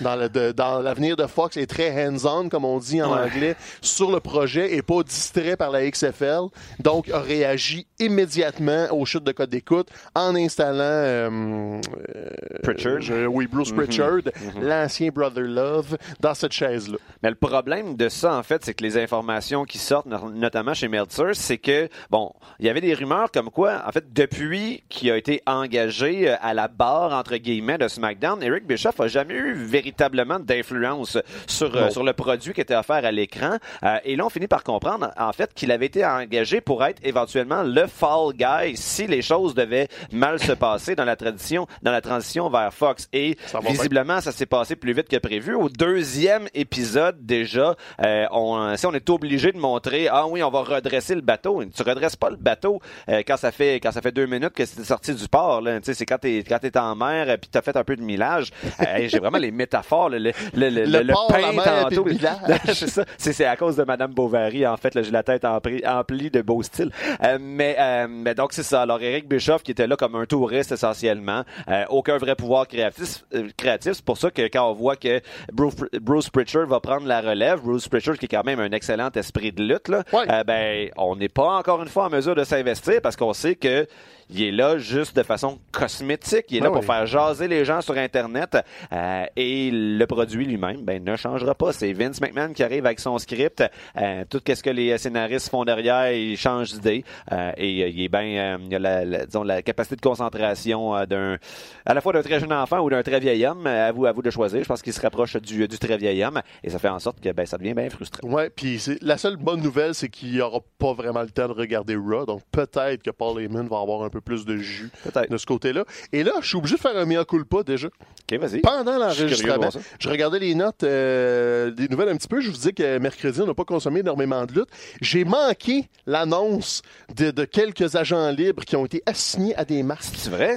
[0.00, 3.20] dans de- l'avenir de Fox est très hands-on, comme on dit en Ouais.
[3.22, 6.48] anglais, sur le projet et pas distrait par la XFL.
[6.80, 11.80] Donc, a réagi immédiatement aux chutes de code d'écoute en installant euh,
[12.16, 12.30] euh,
[12.62, 12.98] Pritchard.
[13.30, 14.18] oui, Bruce Pritchard,
[14.60, 16.98] l'ancien Brother Love, dans cette chaise-là.
[17.22, 20.74] Mais le problème de ça, en fait, c'est que les informations qui sortent, no- notamment
[20.74, 24.82] chez Meltzer, c'est que, bon, il y avait des rumeurs comme quoi, en fait, depuis
[24.88, 29.08] qu'il a été engagé euh, à la barre, entre guillemets, de SmackDown, Eric Bischoff a
[29.08, 33.56] jamais eu véritablement d'influence sur, euh, sur le produit qui était offert à l'écran.
[33.82, 37.00] Euh, et là, on finit par comprendre, en fait, qu'il avait été engagé pour être
[37.04, 41.92] éventuellement le fall guy si les choses devaient mal se passer dans la tradition, dans
[41.92, 43.08] la transition vers Fox.
[43.12, 45.54] Et Ça visiblement, ça s'est passé plus vite que prévu.
[45.54, 50.50] Au deuxième épisode, déjà, euh, on, si on est obligé de montrer, ah oui, on
[50.50, 51.62] va redresser le bateau.
[51.64, 54.64] Tu redresses pas le bateau euh, quand ça fait quand ça fait deux minutes que
[54.64, 55.60] c'est sorti du port.
[55.60, 55.78] Là.
[55.80, 57.96] Tu sais, c'est quand t'es quand t'es en mer euh, puis t'as fait un peu
[57.96, 58.50] de millage.
[58.80, 62.06] Euh, J'ai vraiment les métaphores, le, le, le, le, port, pain tantôt.
[62.74, 63.04] c'est ça.
[63.18, 64.66] C'est c'est à cause de Madame Bovary.
[64.66, 66.90] En fait, j'ai la tête emplie, emplie de beau style.
[67.24, 68.82] Euh, mais, euh, mais donc c'est ça.
[68.82, 73.24] Alors Eric Bischoff qui était là comme un touriste essentiellement, euh, aucun vrai pouvoir créatif.
[73.34, 73.92] euh, créatif.
[73.94, 75.20] C'est pour ça que quand on voit que
[75.52, 79.10] Bruce, Bruce Pritchard va prendre la relève, Bruce Pritchard qui est quand même un excellent
[79.10, 80.26] esprit de lutte, là, Ouais.
[80.44, 83.86] ben on n'est pas encore une fois en mesure de s'investir parce qu'on sait que
[84.32, 86.46] il est là juste de façon cosmétique.
[86.50, 88.56] Il est là Ah pour faire jaser les gens sur Internet.
[88.92, 91.72] euh, et le produit lui-même, ben, ne changera pas.
[91.72, 93.62] C'est Vince McMahon qui arrive avec son script.
[93.96, 97.04] Euh, tout ce que les scénaristes font derrière, il change d'idée.
[97.30, 100.00] Euh, et euh, il est bien, euh, il a la, la- disons, la capacité de
[100.00, 101.36] concentration euh, d'un,
[101.84, 103.66] à la fois d'un très jeune enfant ou d'un très vieil homme.
[103.66, 104.62] À vous, à vous de choisir.
[104.62, 106.40] Je pense qu'il se rapproche du, du très vieil homme.
[106.62, 108.26] Et ça fait en sorte que, ben, ça devient bien frustrant.
[108.28, 111.48] Ouais, puis c'est- la seule bonne nouvelle, c'est qu'il n'y aura pas vraiment le temps
[111.48, 114.90] de regarder Raw, donc peut-être que Paul Heyman va avoir un peu plus de jus
[115.28, 115.84] de ce côté-là.
[116.12, 117.88] Et là, je suis obligé de faire un mea culpa déjà.
[117.88, 118.60] OK, vas-y.
[118.60, 119.80] Pendant Je l'enregistrement, ça.
[119.98, 122.40] je regardais les notes euh, des nouvelles un petit peu.
[122.40, 124.68] Je vous dis que mercredi, on n'a pas consommé énormément de lutte.
[125.00, 126.82] J'ai manqué l'annonce
[127.14, 130.56] de, de quelques agents libres qui ont été assignés à des masques C'est vrai?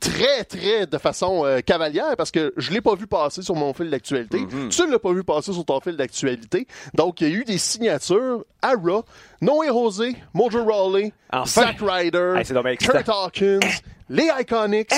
[0.00, 3.72] Très, très de façon euh, cavalière parce que je l'ai pas vu passer sur mon
[3.74, 4.38] fil d'actualité.
[4.40, 4.68] Mhm.
[4.70, 6.66] Tu ne l'as pas vu passer sur ton fil d'actualité.
[6.94, 9.04] Donc, il y a eu des signatures à Raw.
[9.40, 11.62] Noé Rosé, Mojo Rawley, Enfin!
[11.62, 12.76] Zack Ryder, Hey.
[12.76, 13.60] Kurt Hawkins,
[14.08, 14.92] les Iconics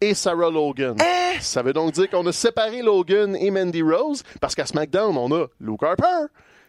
[0.00, 0.96] et Sarah Logan.
[1.40, 5.32] Ça veut donc dire qu'on a séparé Logan et Mandy Rose parce qu'à SmackDown, on
[5.34, 6.26] a Luke Harper,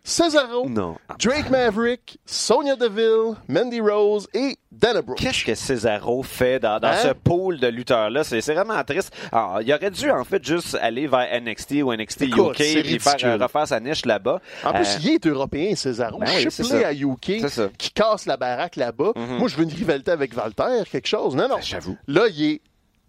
[0.10, 0.95] Cesaro, Non.
[1.19, 5.19] Drake Maverick, Sonya Deville, Mandy Rose et Dana Brooke.
[5.19, 6.95] Qu'est-ce que Cesaro fait dans, dans Hein?
[7.04, 8.24] ce pool de lutteurs-là?
[8.24, 9.13] C'est vraiment triste.
[9.32, 12.98] Alors, il aurait dû, en fait, juste aller vers NXT ou NXT Écoute, UK et
[13.00, 14.41] faire, euh, refaire sa niche là-bas.
[14.65, 16.17] En plus, Euh, il est européen, Cesaro.
[16.19, 17.30] Ben oui, à UK.
[17.43, 17.69] Mhm.
[17.78, 19.12] qui casse la baraque là-bas.
[19.15, 21.36] Moi, je veux une rivalité avec Walter, quelque chose.
[21.36, 21.56] Non, non.
[21.58, 21.98] Ben, j'avoue.
[22.08, 22.62] Là, il est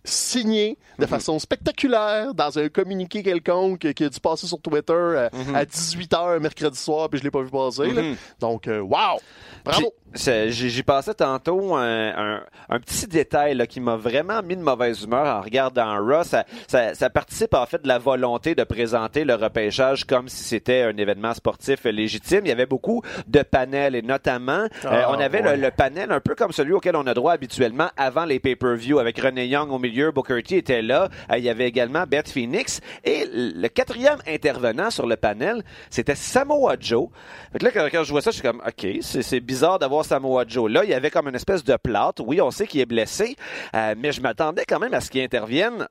[0.04, 1.04] signé Mhm.
[1.04, 5.54] de façon spectaculaire dans un communiqué quelconque qui a dû passer sur Twitter euh, Mhm.
[5.54, 7.90] à 18h mercredi soir, puis je l'ai pas vu passer.
[7.92, 8.02] là.
[8.40, 9.20] Donc, euh, wow!
[9.64, 9.92] Bravo!
[10.14, 15.02] J'y passais tantôt un, un- un petit détail là, qui m'a vraiment mis de mauvaise
[15.04, 16.24] humeur en regardant Raw.
[16.24, 20.42] Ça, ça, ça participe en fait de la volonté de présenter le repêchage comme si
[20.42, 22.40] c'était un événement sportif légitime.
[22.44, 25.56] Il y avait beaucoup de panels et notamment, euh, Ah, on avait ouais.
[25.56, 28.98] le, le panel un peu comme celui auquel on a droit habituellement avant les pay-per-view
[28.98, 31.08] avec René Young au milieu, Booker T était là.
[31.30, 36.14] Euh, il y avait également Beth Phoenix et le quatrième intervenant sur le panel, c'était
[36.14, 37.08] Samoa Joe.
[37.52, 40.44] Fait que là, quand, je vois ça, je suis comme, OK, c'est bizarre d'avoir Samoa
[40.46, 40.84] Joe là.
[40.84, 42.22] Il y avait comme une espèce de plâtre.
[42.26, 43.36] Oui, on sait qu'il est blessé,
[43.74, 45.86] euh, mais je m'attendais quand même à ce qu'il intervienne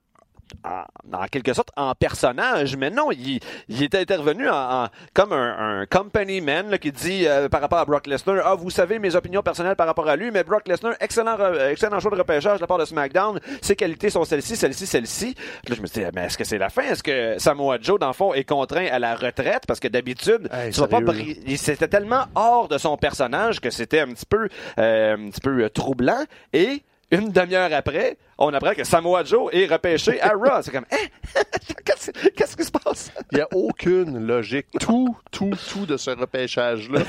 [0.64, 0.84] en,
[1.18, 5.82] en quelque sorte en personnage, mais non, il, il est intervenu en, en- comme un,
[5.82, 9.00] un company man là, qui dit euh, par rapport à Brock Lesnar, ah vous savez
[9.00, 11.38] mes opinions personnelles par rapport à lui, mais Brock Lesnar, excellent,
[11.70, 15.36] excellent choix de repêchage de la part de SmackDown, ses qualités sont celles-ci, celles-ci, celles-ci.
[15.68, 16.84] Là je me dit, mais est-ce que c'est la fin?
[16.84, 19.64] Est-ce que Samoa Joe dans le fond est contraint à la retraite?
[19.68, 21.14] Parce que d'habitude Hey, tu vas pas
[21.46, 24.48] il- c'était tellement hors de son personnage que c'était un petit peu
[24.80, 26.24] euh, un petit peu euh, troublant.
[26.54, 30.62] Et une demi-heure après, on apprend que Samoa Joe est repêché à Raw.
[30.62, 30.98] C'est comme, hein?
[31.86, 33.12] qu'est-ce qu'est-ce qui se passe?
[33.32, 34.68] Il n'y a aucune logique.
[34.80, 37.02] Tout, tout, tout de ce repêchage-là.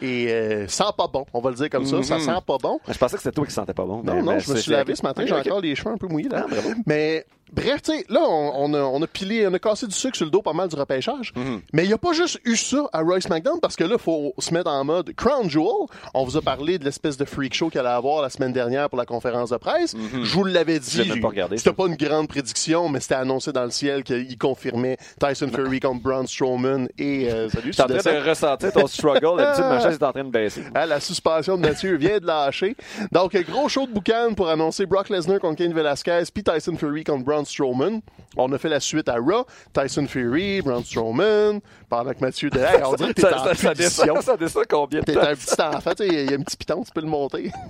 [0.00, 2.00] Et euh, sent pas bon, on va le dire comme ça.
[2.04, 2.20] Ça Mhm.
[2.20, 2.78] sent pas bon.
[2.86, 4.02] Je pensais que c'était toi qui sentais pas bon.
[4.04, 5.96] Non, mais- non, mais je me suis lavé ce matin, j'ai encore les cheveux un
[5.96, 6.28] peu mouillés.
[6.28, 6.46] Là.
[6.48, 6.54] Ah.
[6.86, 9.94] Mais bref, tu sais, là, on, on a, on a pilé, on a cassé du
[9.94, 11.32] sucre sur le dos pas mal du repêchage.
[11.36, 11.60] Mhm.
[11.72, 14.00] Mais il n'y a pas juste eu ça à Royce McDonald parce que là, il
[14.02, 15.86] faut se mettre en mode Crown Jewel.
[16.14, 18.88] On vous a parlé de l'espèce de freak show qu'il allait avoir la semaine dernière
[18.88, 19.94] pour la conférence de presse.
[20.22, 21.00] Je vous l'avais dit.
[21.00, 21.08] Mhm.
[21.08, 24.38] même pas regardé, C'était pas une grande prédiction, mais c'était annoncé dans le ciel qu'il
[24.38, 28.86] confirmait Tyson Fury contre Braun Strowman et euh, salut, Je en train de ressentir ton
[28.86, 29.36] struggle.
[29.38, 30.62] D'habitude, ma chaise est en train de baisser.
[30.74, 32.76] Hein, la suspension de Mathieu vient de lâcher.
[33.12, 37.04] Donc, gros show de boucan pour annoncer Brock Lesnar contre Kane Velasquez, puis Tyson Fury
[37.04, 38.00] contre Braun Braun Strowman.
[38.36, 42.58] On a fait la suite à Raw, Tyson Fury, Braun Strowman, pendant que Mathieu de
[42.58, 45.34] hey, on dirait que t'es Ça, en ça, descend, ça descend combien de T'es un
[45.34, 47.50] petit enfant, tu sais, il y a un petit piton, tu peux le monter.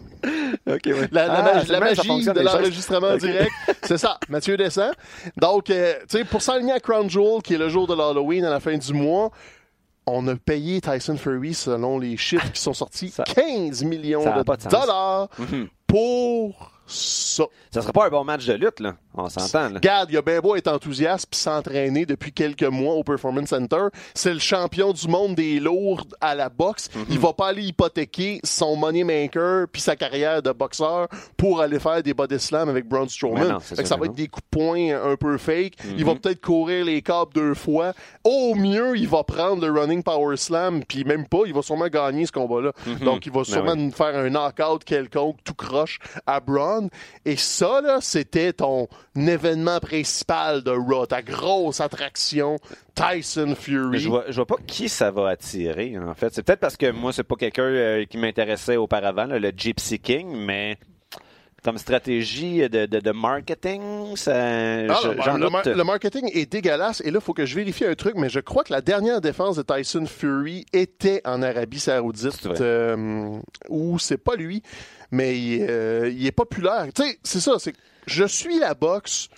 [0.66, 0.78] Ouais.
[1.12, 3.50] La, la Ah, magie, la de l'enregistrement direct,
[3.82, 4.18] c'est ça.
[4.28, 4.92] Mathieu descend.
[5.36, 8.44] Donc, euh, tu sais, pour s'aligner à Crown Jewel, qui est le jour de l'Halloween
[8.44, 9.30] à la fin du mois,
[10.06, 14.68] on a payé Tyson Fury, selon les chiffres qui sont sortis, Ça- 15 millions de
[14.68, 15.68] dollars Mhm.
[15.86, 17.44] pour ça.
[17.70, 18.96] Ça serait pas un bon match de lutte, là.
[19.18, 19.74] On s'entend.
[19.74, 23.86] Regarde, il a bien beau être enthousiaste puis s'entraîner depuis quelques mois au Performance Center.
[24.14, 26.88] C'est le champion du monde des lourds à la boxe.
[26.94, 27.04] Mhm.
[27.10, 31.78] Il va pas aller hypothéquer son money maker puis sa carrière de boxeur pour aller
[31.80, 33.48] faire des body slams avec Braun Strowman.
[33.48, 34.04] non, ça va non.
[34.04, 35.74] être des coups de poing un peu fake.
[35.96, 37.92] Il va peut-être courir les câbles deux fois.
[38.24, 41.88] Au mieux, il va prendre le running power slam puis même pas, il va sûrement
[41.88, 42.72] gagner ce combat-là.
[43.04, 46.88] Donc il va sûrement Ben nous faire un knockout quelconque tout croche à Braun.
[47.24, 52.58] Et ça, là, c'était ton événement principal de Raw, ta grosse attraction,
[52.94, 53.98] Tyson Fury.
[53.98, 56.32] Je vois, je vois pas qui ça va attirer, en fait.
[56.34, 59.98] C'est peut-être parce que moi, c'est pas quelqu'un euh, qui m'intéressait auparavant, là, le Gypsy
[59.98, 60.76] King, mais
[61.64, 65.74] comme stratégie de, de, de marketing, ça, Ah, je- le- j'en le, mar- doute.
[65.74, 68.38] le marketing est dégueulasse et là, il faut que je vérifie un truc, mais je
[68.38, 73.36] crois que la dernière défense de Tyson Fury était en Arabie Saoudite, euh,
[73.68, 74.62] où c'est pas lui,
[75.10, 76.86] mais il, euh, il est populaire.
[76.94, 77.74] Tu sais, c'est ça, c'est
[78.08, 79.28] je suis la boxe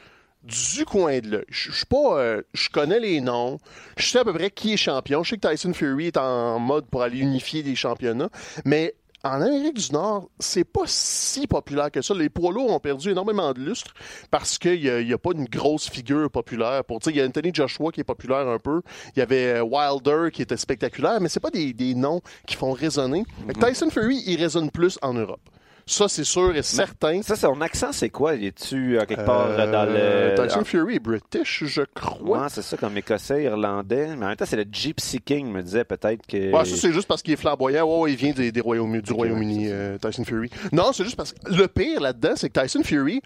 [0.42, 1.44] du coin de l'œil.
[1.48, 3.58] Je suis pas, euh, je connais les noms,
[3.98, 5.22] je sais à peu près qui est champion.
[5.22, 8.30] Je sais que Tyson Fury est en mode pour aller unifier des championnats,
[8.64, 12.14] mais en Amérique du Nord, c'est pas si populaire que ça.
[12.14, 13.92] Les poids lourds ont perdu énormément de lustre
[14.30, 16.84] parce qu'il n'y a, pas une grosse figure populaire.
[16.84, 18.80] Pour, il y a Anthony Joshua qui est populaire un peu.
[19.14, 22.56] Il y avait euh, Wilder qui était spectaculaire, mais c'est pas des, des noms qui
[22.56, 23.24] font résonner.
[23.46, 25.42] Que Tyson Fury, il résonne plus en Europe.
[25.90, 27.20] Ça, c'est sûr et certain.
[27.22, 28.34] Ça, son accent, c'est quoi?
[28.36, 30.46] Il est-tu euh, quelque part euh, dans Euh, le...
[30.48, 32.42] Tyson Fury est British, je crois.
[32.42, 34.14] Ouais, c'est ça, comme écossais, irlandais.
[34.16, 36.52] Mais en même temps, c'est le Gypsy King, me disait peut-être que...
[36.52, 37.84] Ouais, ça, c'est juste parce qu'il est flamboyant.
[37.86, 40.48] Ouais, ouais, il vient des, des Royaumes- du Royaume-Uni, euh, Tyson Fury.
[40.72, 43.20] Non, c'est juste parce que le pire là-dedans, c'est que Tyson Fury,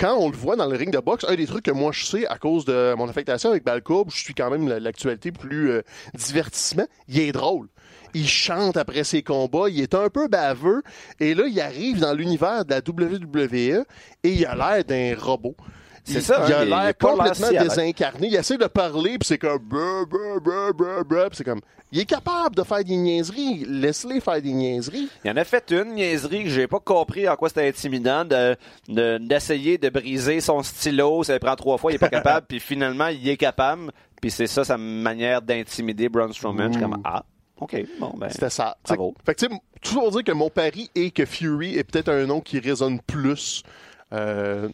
[0.00, 2.04] quand on le voit dans le ring de boxe, un des trucs que moi je
[2.06, 5.70] sais à cause de mon affectation avec Balcourbe, je suis quand même la- l'actualité plus
[5.70, 5.82] euh,
[6.14, 7.68] divertissement, il est drôle.
[8.14, 10.82] Il chante après ses combats, il est un peu baveux,
[11.20, 13.84] et là, il arrive dans l'univers de la WWE
[14.24, 15.56] et il a l'air d'un robot.
[16.04, 18.26] C'est ça, Il hein, a il- a l'air complètement désincarné.
[18.26, 19.60] Il essaie de parler, puis c'est comme...
[21.32, 21.60] c'est comme...
[21.94, 23.66] Il est capable de faire des niaiseries.
[23.68, 25.08] Laisse-les faire des niaiseries.
[25.24, 28.56] Il en a fait une niaiserie que j'ai pas compris en quoi c'était intimidant de-
[28.88, 31.22] de- d'essayer de, briser son stylo.
[31.22, 33.92] Ça prend trois fois, il est pas capable, puis finalement, il est capable.
[34.22, 36.68] Puis c'est ça sa manière d'intimider Braun Strowman.
[36.68, 37.24] Je suis comme, ah,
[37.60, 38.28] OK, bon, ben...
[38.30, 38.76] C'était ça.
[38.84, 39.14] Bravo.
[39.24, 42.08] Fait que, tu sais, tout pour dire que mon pari est que Fury est peut-être
[42.08, 43.62] un nom qui résonne plus.
[44.12, 44.68] Euh,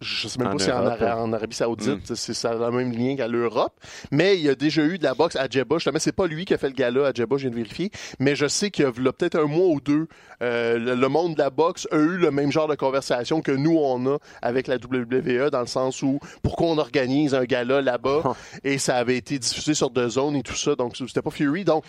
[0.00, 0.86] je sais même En pas si en.
[0.86, 3.72] Ara- en Arabie Saoudite, c'est ça a le même lien qu'à l'Europe.
[4.10, 5.76] Mais il y a déjà eu de la boxe à Jeddah.
[5.76, 7.90] Justement, c'est pas lui qui a fait le gala à Jeddah, je viens de vérifier.
[8.18, 10.08] Mais je sais qu'il y a peut-être un mois ou deux,
[10.42, 13.52] euh, le, le monde de la boxe a eu le même genre de conversation que
[13.52, 17.82] nous, on a avec la WWE, dans le sens où pourquoi on organise un gala
[17.82, 18.34] là-bas.
[18.64, 20.74] et ça avait été diffusé sur deux zones et tout ça.
[20.76, 21.64] Donc, c'était pas Fury.
[21.64, 21.84] Donc,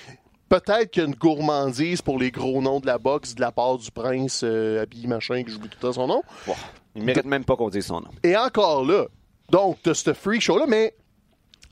[0.50, 3.54] Peut-être qu'il y a une gourmandise pour les gros noms de la boxe de la
[3.54, 6.22] part du prince euh, habillé machin, que j'oublie tout le temps son nom.
[6.96, 8.10] Il mérite même pas qu'on dise son nom.
[8.24, 9.06] Et encore là,
[9.50, 10.94] donc, t'as ce freak show-là, mais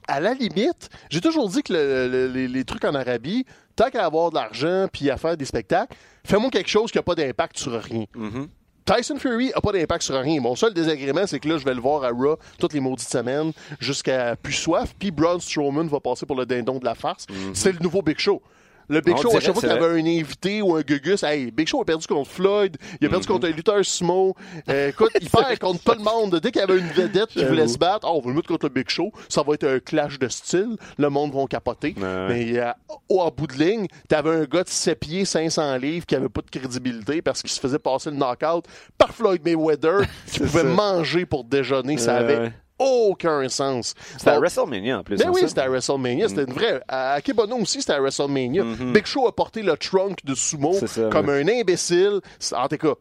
[0.07, 3.89] à la limite, j'ai toujours dit que le- le- les, les trucs en Arabie, tant
[3.89, 7.15] qu'à avoir de l'argent puis à faire des spectacles, fais-moi quelque chose qui n'a pas
[7.15, 8.05] d'impact sur rien.
[8.15, 8.47] Mhm.
[8.85, 10.41] Tyson Fury a pas d'impact sur rien.
[10.41, 13.07] Mon seul désagrément, c'est que là, je vais le voir à Raw toutes les maudites
[13.07, 14.95] semaines jusqu'à plus soif.
[14.97, 17.27] Puis Braun Strowman va passer pour le dindon de la farce.
[17.53, 18.41] C'est le nouveau Big Show.
[18.89, 21.51] Le Big On Show, à chaque fois qu'il avait un invité ou un gugus, hey,
[21.51, 24.35] Big Show a perdu contre Floyd, il a perdu contre un lutteur sumo.
[24.67, 26.39] Euh, écoute, il perd contre tout le monde.
[26.41, 28.47] Dès qu'il y avait une vedette qui voulait se battre, oh, on va le mettre
[28.47, 29.11] contre le Big Show.
[29.29, 30.75] Ça va être un clash de style.
[30.97, 31.93] Le monde va capoter.
[31.97, 32.27] Ouais.
[32.29, 32.71] Mais euh,
[33.09, 36.41] au bout de ligne, t'avais un gars de 7 pieds, 500 livres qui avait pas
[36.41, 38.65] de crédibilité parce qu'il se faisait passer le knockout
[38.97, 40.67] par Floyd Mayweather qui pouvait ça.
[40.67, 41.97] manger pour déjeuner.
[41.97, 42.51] Ça Ouais, avait.
[42.79, 43.93] Aucun sens.
[44.17, 45.17] C'était à WrestleMania en plus.
[45.17, 46.29] ben hein, oui, c'était à WrestleMania.
[46.29, 46.81] C'était une vraie.
[46.87, 48.63] À Akebono aussi, c'était à WrestleMania.
[48.63, 48.93] Mhm.
[48.93, 52.21] Big Show a porté le trunk de sumo ça, comme un imbécile.
[52.55, 52.93] En tout cas,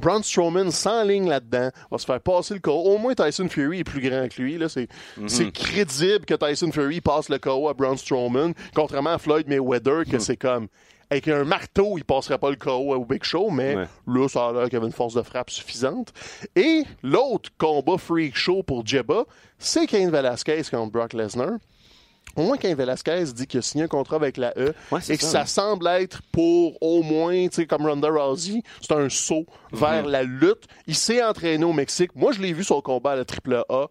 [0.00, 2.72] Braun Strowman sans ligne là-dedans va se faire passer le KO.
[2.72, 4.56] Au moins, Tyson Fury est plus grand que lui.
[4.56, 4.68] Là.
[4.70, 5.28] C'est, Mhm.
[5.28, 9.98] c'est crédible que Tyson Fury passe le KO à Braun Strowman, contrairement à Floyd Mayweather,
[9.98, 10.04] Mhm.
[10.06, 10.68] que c'est comme.
[11.12, 13.86] Avec un marteau, il passerait pas le KO au Big Show, mais Ouais.
[14.06, 16.10] là, ça a l'air qu'il y avait une force de frappe suffisante.
[16.56, 19.24] Et l'autre combat freak show pour Jebba,
[19.58, 21.50] c'est Kane Velasquez contre Brock Lesnar.
[22.34, 25.18] au moins quand Velasquez dit qu'il a signé un contrat avec la E Ouais, et
[25.18, 25.44] que ça.
[25.44, 29.78] ça semble être pour au moins, tu sais, comme Ronda Rousey, c'est un saut Mhm.
[29.78, 30.64] vers la lutte.
[30.86, 32.12] Il s'est entraîné au Mexique.
[32.14, 33.88] Moi, je l'ai vu sur le combat à la AAA.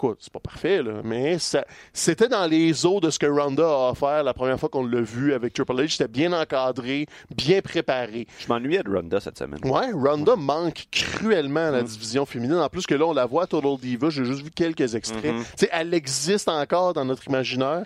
[0.00, 3.64] Écoute, c'est pas parfait, là, mais ça- c'était dans les eaux de ce que Ronda
[3.64, 5.88] a offert la première fois qu'on l'a vu avec Triple H.
[5.96, 8.28] C'était bien encadré, bien préparé.
[8.38, 9.58] Je m'ennuyais de Ronda cette semaine.
[9.64, 12.58] Ouais, Ronda manque cruellement à la division féminine.
[12.58, 14.08] En plus que là, on la voit à Total Diva.
[14.08, 15.34] J'ai juste vu quelques extraits.
[15.34, 17.82] Tu sais, elle existe encore dans notre imaginaire.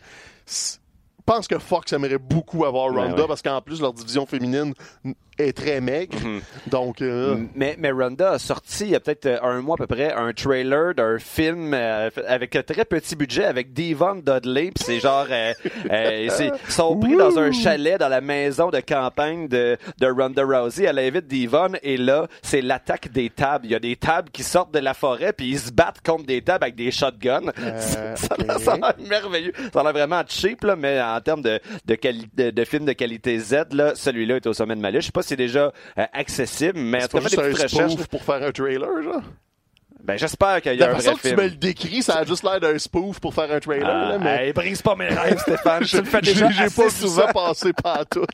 [0.47, 0.77] Je
[1.25, 3.29] pense que Fox aimerait beaucoup avoir Ben Ronda ouais.
[3.29, 4.75] parce qu'en plus, leur division féminine
[5.39, 6.17] est très maigre.
[6.67, 9.79] Donc, euh, Mais, mais Ronda a sorti il y a peut-être euh, un mois à
[9.79, 14.71] peu près un trailer d'un film euh, avec un très petit budget avec Devon Dudley.
[14.75, 15.53] Puis c'est genre, euh,
[16.25, 20.85] ils sont pris dans un chalet dans la maison de campagne de, de Ronda Rousey.
[20.85, 23.67] Elle invite Devon et là, c'est l'attaque des tables.
[23.67, 26.27] Il y a des tables qui sortent de la forêt puis ils se battent contre
[26.27, 27.51] des tables avec des shotguns.
[27.79, 28.15] Ça,
[28.59, 29.53] ça a l'air merveilleux.
[29.73, 31.97] Ça a l'air vraiment cheap, là, mais en termes de, de,
[32.37, 35.03] de, de film de qualité Z, là, celui-là est au sommet de ma liste.
[35.03, 37.37] Je sais pas si c'est déjà euh, accessible, mais en c'est tout pas cas, des
[37.53, 37.93] petites recherches.
[37.93, 39.23] spoof pour faire un trailer, genre?
[40.05, 42.15] Ben, j'espère qu'il y La a un façon vrai que tu me le décris, ça
[42.17, 44.49] a juste l'air d'un spoof pour faire un trailer, Ah, là, mais...
[44.49, 45.85] hey, brise pas mes rêves, Stéphane.
[45.87, 47.27] Tu le fais déjà j'ai assez pas souvent.
[47.29, 48.25] ça passer par tout.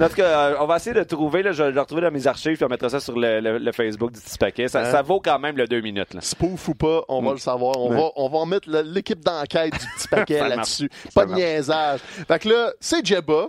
[0.00, 2.12] En tout cas, euh, on va essayer de trouver, là, je vais le retrouver dans
[2.12, 4.68] mes archives, puis on mettra ça sur le, le- le Facebook du petit paquet.
[4.68, 4.92] Ça, Hein?
[4.92, 6.20] ça vaut quand même le deux minutes, là.
[6.20, 7.76] Spoof ou pas, on va le savoir.
[7.80, 10.88] On, va, on va en mettre l'équipe d'enquête du petit paquet là-dessus.
[11.16, 11.98] Pas de niaisage.
[12.28, 13.48] Fait que là, c'est Jebba.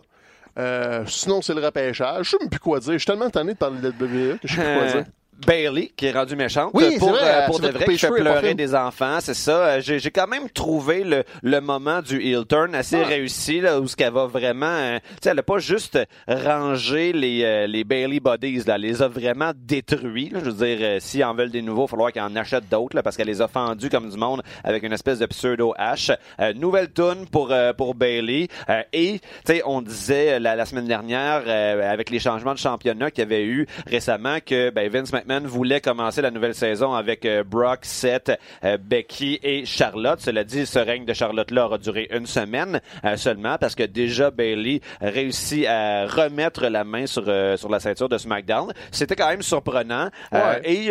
[0.57, 2.25] Euh, sinon, c'est le repêchage.
[2.25, 2.93] Je sais même plus quoi dire.
[2.93, 5.05] Je suis tellement tanné de parler de WWE que je sais plus quoi dire.
[5.45, 8.53] Bailey, qui est rendu méchante, Oui, pour, vrai, euh, pour de vrai, qui fait pleurer
[8.53, 9.51] des enfants, c'est ça.
[9.65, 13.05] Euh, J'ai j'ai quand même trouvé le, le moment du heel turn assez Ah.
[13.07, 14.65] réussi, là, où ce qu'elle va vraiment...
[14.65, 15.97] euh, tu sais, elle a pas juste
[16.27, 20.29] rangé les, euh, les Bailey Bodies, là, elle les a vraiment détruits.
[20.29, 20.39] là.
[20.43, 22.67] Je veux dire, euh, s'ils en veulent des nouveaux, il va falloir qu'elle en achète
[22.69, 26.11] d'autres, là, parce qu'elle les a fendus comme du monde avec une espèce de pseudo-hache.
[26.39, 28.47] Euh, nouvelle tune pour, euh, pour Bailey.
[28.69, 32.53] Euh, et, tu sais, on disait euh, la, la semaine dernière, euh, avec les changements
[32.53, 36.55] de championnat qu'il y avait eu récemment, que ben, Vince McMahon voulait commencer la nouvelle
[36.55, 38.31] saison avec euh, Brock, Seth,
[38.63, 40.19] euh, Becky et Charlotte.
[40.19, 44.31] Cela dit, ce règne de Charlotte-là aura duré une semaine euh, seulement parce que déjà
[44.31, 48.73] Bailey réussit à remettre la main sur, euh, sur la ceinture de SmackDown.
[48.91, 50.09] C'était quand même surprenant.
[50.33, 50.61] Euh, Ouais.
[50.63, 50.85] et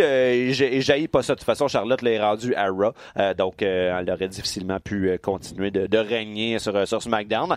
[0.59, 1.33] et j'haïs pas ça.
[1.35, 2.93] De toute façon, Charlotte l'est rendue à Raw.
[3.37, 7.57] Donc, elle aurait difficilement pu continuer de, de régner sur, sur SmackDown.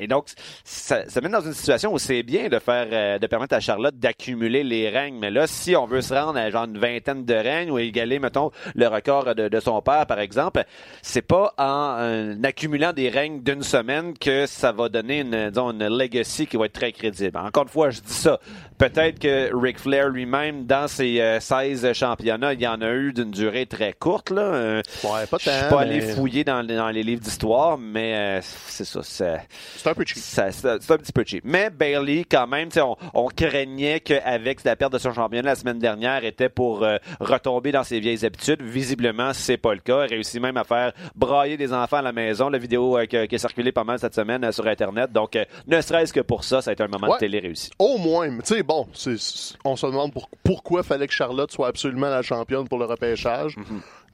[0.00, 0.26] Et donc,
[0.64, 3.96] ça, ça mène dans une situation où c'est bien de faire, de permettre à Charlotte
[3.96, 5.18] d'accumuler les règnes.
[5.20, 8.18] Mais là, si on veut se rendre à genre une vingtaine de règnes ou égaler,
[8.18, 10.64] mettons, le record de, son père, par exemple,
[11.02, 15.88] c'est pas en accumulant des règnes d'une semaine que ça va donner une, disons, une
[15.88, 17.38] legacy qui va être très crédible.
[17.38, 18.38] Encore une fois, je dis ça.
[18.88, 23.12] Peut-être que Ric Flair lui-même, dans ses euh, 16 championnats, il y en a eu
[23.12, 24.30] d'une durée très courte.
[24.30, 24.42] Là.
[24.42, 28.14] Euh, Ouais, pas je suis pas allé mais- fouiller dans, dans les livres d'histoire, mais
[28.16, 29.00] euh, c'est ça.
[29.02, 29.40] c'est-
[29.76, 30.18] C'est un peu cheap.
[30.18, 31.42] c'est un petit peu cheap.
[31.44, 35.78] Mais Bailey, quand même, on, on craignait qu'avec la perte de son championnat la semaine
[35.78, 38.62] dernière, était pour euh, retomber dans ses vieilles habitudes.
[38.62, 40.06] Visiblement, c'est pas le cas.
[40.06, 42.48] Réussit même à faire brailler des enfants à la maison.
[42.48, 45.12] La vidéo euh, qui, a circulé pas mal cette semaine sur Internet.
[45.12, 47.14] Donc, ne serait-ce que pour ça, ça a été un moment Ouais.
[47.14, 47.70] de télé réussi.
[47.78, 51.68] Au moins, tu sais, bon, c'est- on se demande pour- pourquoi fallait que Charlotte soit
[51.68, 53.56] absolument la championne pour le repêchage.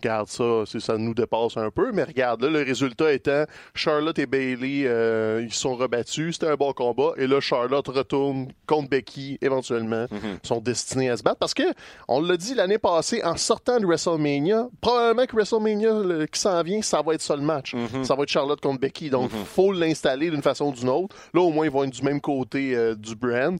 [0.00, 4.16] Regarde ça, c'est- ça nous dépasse un peu, mais regarde, là, le résultat étant Charlotte
[4.20, 8.88] et Bailey, euh, ils sont rebattus, c'était un bon combat, et là, Charlotte retourne contre
[8.90, 10.06] Becky, éventuellement,
[10.44, 11.64] sont destinés à se battre, parce que,
[12.06, 16.62] on l'a dit l'année passée, en sortant de WrestleMania, probablement que WrestleMania le- qui s'en
[16.62, 17.74] vient, ça va être ça le match.
[18.04, 21.16] Ça va être Charlotte contre Becky, donc faut l'installer d'une façon ou d'une autre.
[21.34, 23.58] Là, au moins, ils vont être du même côté euh, du brand.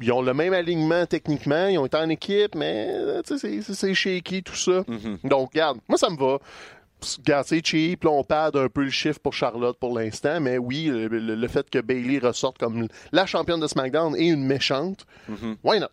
[0.00, 4.42] Ils ont le même alignement techniquement, ils ont été en équipe, mais euh, c'est- shaky
[4.42, 4.84] tout ça.
[5.24, 6.38] Donc, regarde, moi ça me va.
[7.18, 10.58] Regarde, c'est cheap, là on perd un peu le chiffre pour Charlotte pour l'instant, mais
[10.58, 14.44] oui, le, le- le fait que Bailey ressorte comme la championne de SmackDown et une
[14.44, 15.06] méchante,
[15.62, 15.86] why not?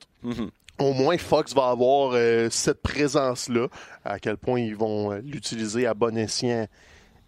[0.77, 3.67] Au moins, Fox va avoir euh, cette présence-là.
[4.03, 6.67] À quel point ils vont euh, l'utiliser à bon escient,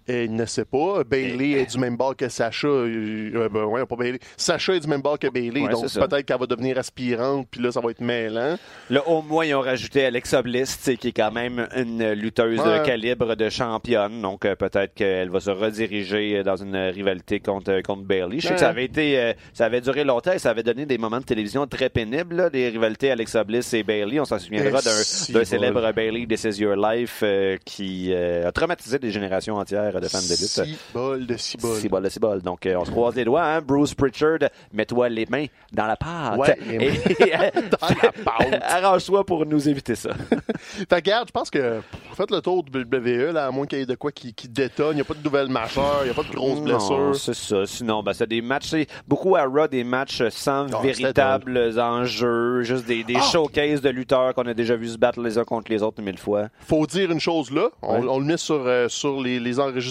[0.08, 1.04] il ne sait pas.
[1.04, 2.68] Bailey est du même bord que Sacha.
[2.68, 4.20] Euh, ben, ouais, pas Bailey.
[4.38, 7.62] Sacha est du même bord que Bailey, Ouais, donc peut-être qu'elle va devenir aspirante, puis
[7.62, 8.56] là, ça va être mêlant.
[8.90, 12.80] Là, au moins, ils ont rajouté Alexa Bliss, qui est quand même une lutteuse Ouais.
[12.80, 14.22] de calibre de championne.
[14.22, 18.40] Donc, euh, peut-être qu'elle va se rediriger euh, dans une rivalité contre, euh, contre Bailey.
[18.40, 20.86] Je sais que ça avait été, euh, ça avait duré longtemps et ça avait donné
[20.86, 24.20] des moments de télévision très pénibles, des rivalités Alexa Bliss et Bailey.
[24.20, 27.24] On s'en souviendra d'un si célèbre Bailey This Is Your Life
[27.66, 30.38] qui a traumatisé des générations entières de fans de lutte.
[30.40, 32.20] Six bols de six bols de six.
[32.44, 33.62] Donc, euh, on se croise les doigts, hein?
[33.62, 34.40] Bruce Pritchard,
[34.74, 36.38] mets-toi les mains dans la pâte.
[36.38, 36.90] Ouais, les
[37.70, 38.62] Dans la pâte.
[38.64, 40.10] Arrange-toi pour nous éviter ça.
[40.60, 41.82] Fait que, regarde, je pense que
[42.16, 44.48] faites le tour de WWE, là, à moins qu'il y ait de quoi qui, qui
[44.48, 44.92] détonne.
[44.94, 47.16] Il n'y a pas de nouvelles majeures, il n'y a pas de grosses Non, blessures.
[47.16, 47.66] c'est ça.
[47.66, 48.74] Sinon, ben, c'est des matchs,
[49.08, 53.22] beaucoup à Raw, des matchs sans Ah, véritables enjeux, juste des, des Ah!
[53.22, 56.18] showcases de lutteurs qu'on a déjà vu se battre les uns contre les autres mille
[56.18, 56.48] fois.
[56.62, 58.08] Faut dire une chose là, on, Ouais.
[58.10, 59.87] on le met sur, euh, sur les, les enregistrements,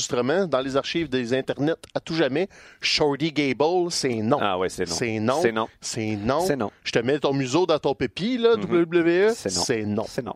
[0.49, 2.49] dans les archives des internets à tout jamais.
[2.81, 4.39] Shorty Gable, c'est non.
[4.41, 4.95] Ah ouais, c'est non.
[4.95, 5.41] C'est non.
[5.43, 5.69] C'est non.
[5.81, 6.41] C'est non.
[6.41, 6.71] C'est non.
[6.85, 9.33] Je te mets ton museau dans ton pépi, là, WWE.
[9.35, 9.63] C'est non.
[9.63, 10.05] C'est non.
[10.09, 10.35] C'est non.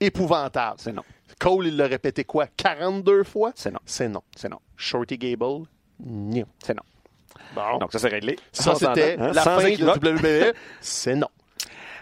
[0.00, 0.76] Épouvantable.
[0.78, 1.02] C'est non.
[1.38, 2.46] Cole, il l'a répété quoi?
[2.56, 3.52] 42 fois?
[3.54, 3.80] C'est non.
[3.84, 4.22] C'est non.
[4.36, 4.58] C'est non.
[4.76, 5.66] Shorty Gable?
[6.04, 6.44] Non.
[6.62, 6.82] C'est non.
[7.54, 7.78] Bon.
[7.78, 8.36] Donc ça, c'est réglé.
[8.52, 9.32] ça, c'était hein?
[9.32, 10.54] la Sans fin de WWE.
[10.80, 11.28] C'est non.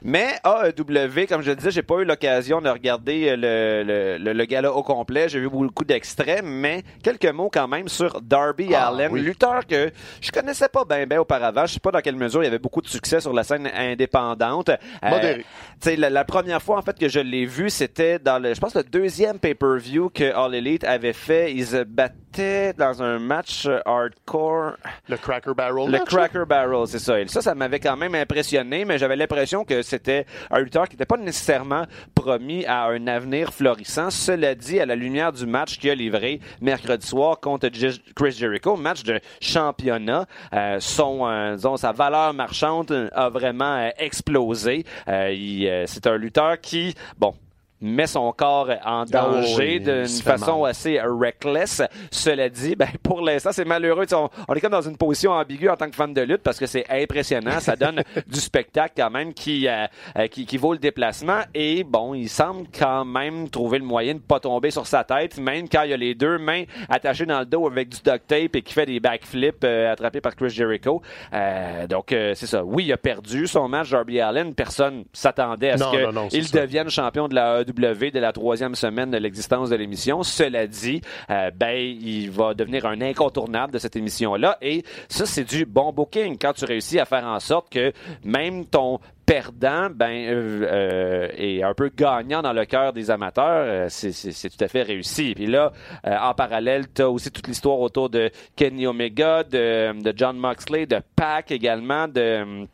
[0.02, 4.32] Mais AEW, comme je le disais, j'ai pas eu l'occasion de regarder le, le, le,
[4.32, 5.28] le gala au complet.
[5.28, 9.20] J'ai vu beaucoup d'extraits, mais quelques mots quand même sur Darby Ah, Allen, oui.
[9.22, 9.90] lutteur que
[10.20, 11.66] je connaissais pas bien ben auparavant.
[11.66, 13.68] Je sais pas dans quelle mesure il y avait beaucoup de succès sur la scène
[13.74, 14.68] indépendante.
[14.70, 15.44] Euh, Modéré.
[15.80, 18.60] sais, la, la première fois en fait que je l'ai vu, c'était dans le, je
[18.60, 21.52] pense le deuxième pay-per-view que All Elite avait fait.
[21.52, 24.72] Ils se battaient dans un match euh, hardcore.
[25.08, 25.86] Le Cracker Barrel.
[25.86, 26.28] Le match, là?
[26.28, 27.18] Cracker Barrel, c'est ça.
[27.20, 30.94] Et ça, ça m'avait quand même impressionné, mais j'avais l'impression que c'était un lutteur qui
[30.94, 31.84] n'était pas nécessairement
[32.14, 34.10] promis à un avenir florissant.
[34.10, 37.68] Cela dit, à la lumière du match qu'il a livré mercredi soir contre
[38.14, 44.84] Chris Jericho, match de championnat, euh, son, euh, sa valeur marchande euh, a vraiment explosé.
[45.06, 47.34] C'est un lutteur qui, bon,
[47.80, 50.70] met son corps en danger oui, d'une façon mal.
[50.70, 51.82] assez reckless.
[52.10, 54.06] Cela dit, ben, pour l'instant, c'est malheureux.
[54.12, 56.58] On, on est comme dans une position ambiguë en tant que fan de lutte parce
[56.58, 57.60] que c'est impressionnant.
[57.60, 59.86] Ça donne du spectacle quand même qui, euh,
[60.18, 61.40] euh, qui, qui vaut le déplacement.
[61.54, 65.38] Et bon, il semble quand même trouver le moyen de pas tomber sur sa tête,
[65.38, 68.26] même quand il y a les deux mains attachées dans le dos avec du duct
[68.26, 71.02] tape et qui fait des backflips euh, attrapés par Chris Jericho.
[71.32, 72.64] Euh, donc, c'est ça.
[72.64, 74.54] Oui, il a perdu son match, Darby Allen.
[74.54, 79.18] Personne s'attendait à ce qu'il devienne champion de la AEW de la troisième semaine de
[79.18, 80.22] l'existence de l'émission.
[80.22, 81.00] Cela dit,
[81.30, 84.58] euh, ben, il va devenir un incontournable de cette émission-là.
[84.62, 86.38] Et ça, c'est du bon booking.
[86.38, 87.92] Quand tu réussis à faire en sorte que
[88.24, 93.64] même ton perdant ben euh, euh, est un peu gagnant dans le cœur des amateurs
[93.66, 94.12] euh, c'est,
[94.48, 95.72] tout à fait réussi puis là
[96.06, 100.38] euh, en parallèle tu as aussi toute l'histoire autour de Kenny Omega de, de John
[100.38, 102.66] Moxley de Pac également de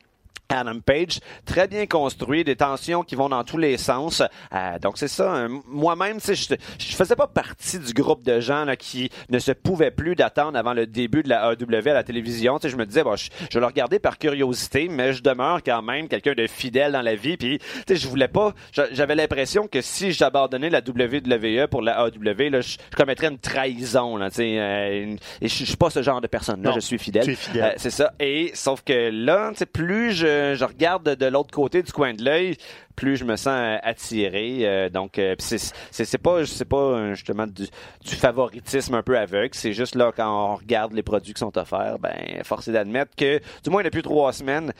[0.53, 4.23] Adam Page, très bien construit, des tensions qui vont dans tous les sens.
[4.55, 5.33] Euh, donc c'est ça.
[5.33, 5.49] hein.
[5.67, 9.91] Moi-même, je, je faisais pas partie du groupe de gens là, qui ne se pouvaient
[9.91, 12.59] plus d'attendre avant le début de la AEW à la télévision.
[12.59, 15.23] Tu sais, je me disais, bon, je, je vais le regarder par curiosité, mais je
[15.23, 17.37] demeure quand même quelqu'un de fidèle dans la vie.
[17.37, 18.53] Puis, tu sais, je voulais pas.
[18.73, 23.29] j'a- J'avais l'impression que si j'abandonnais la WWE pour la AEW, là, je, je commettrais
[23.29, 24.17] une trahison.
[24.17, 26.63] Là, tu sais, euh, une- et je, je suis pas ce genre de personne.
[26.63, 27.25] Là, Non, je suis fidèle.
[27.71, 28.13] Euh, c'est ça.
[28.21, 32.57] Et sauf que là, plus je, je regarde de, l'autre côté du coin de l'œil,
[32.95, 34.61] plus je me sens euh, attiré.
[34.63, 37.65] Euh, donc, euh, c'est pas c'est pas justement du,
[38.05, 39.51] du favoritisme un peu aveugle.
[39.53, 43.15] C'est juste là quand on regarde les produits qui sont offerts, ben force est d'admettre
[43.17, 44.73] que du moins depuis trois semaines,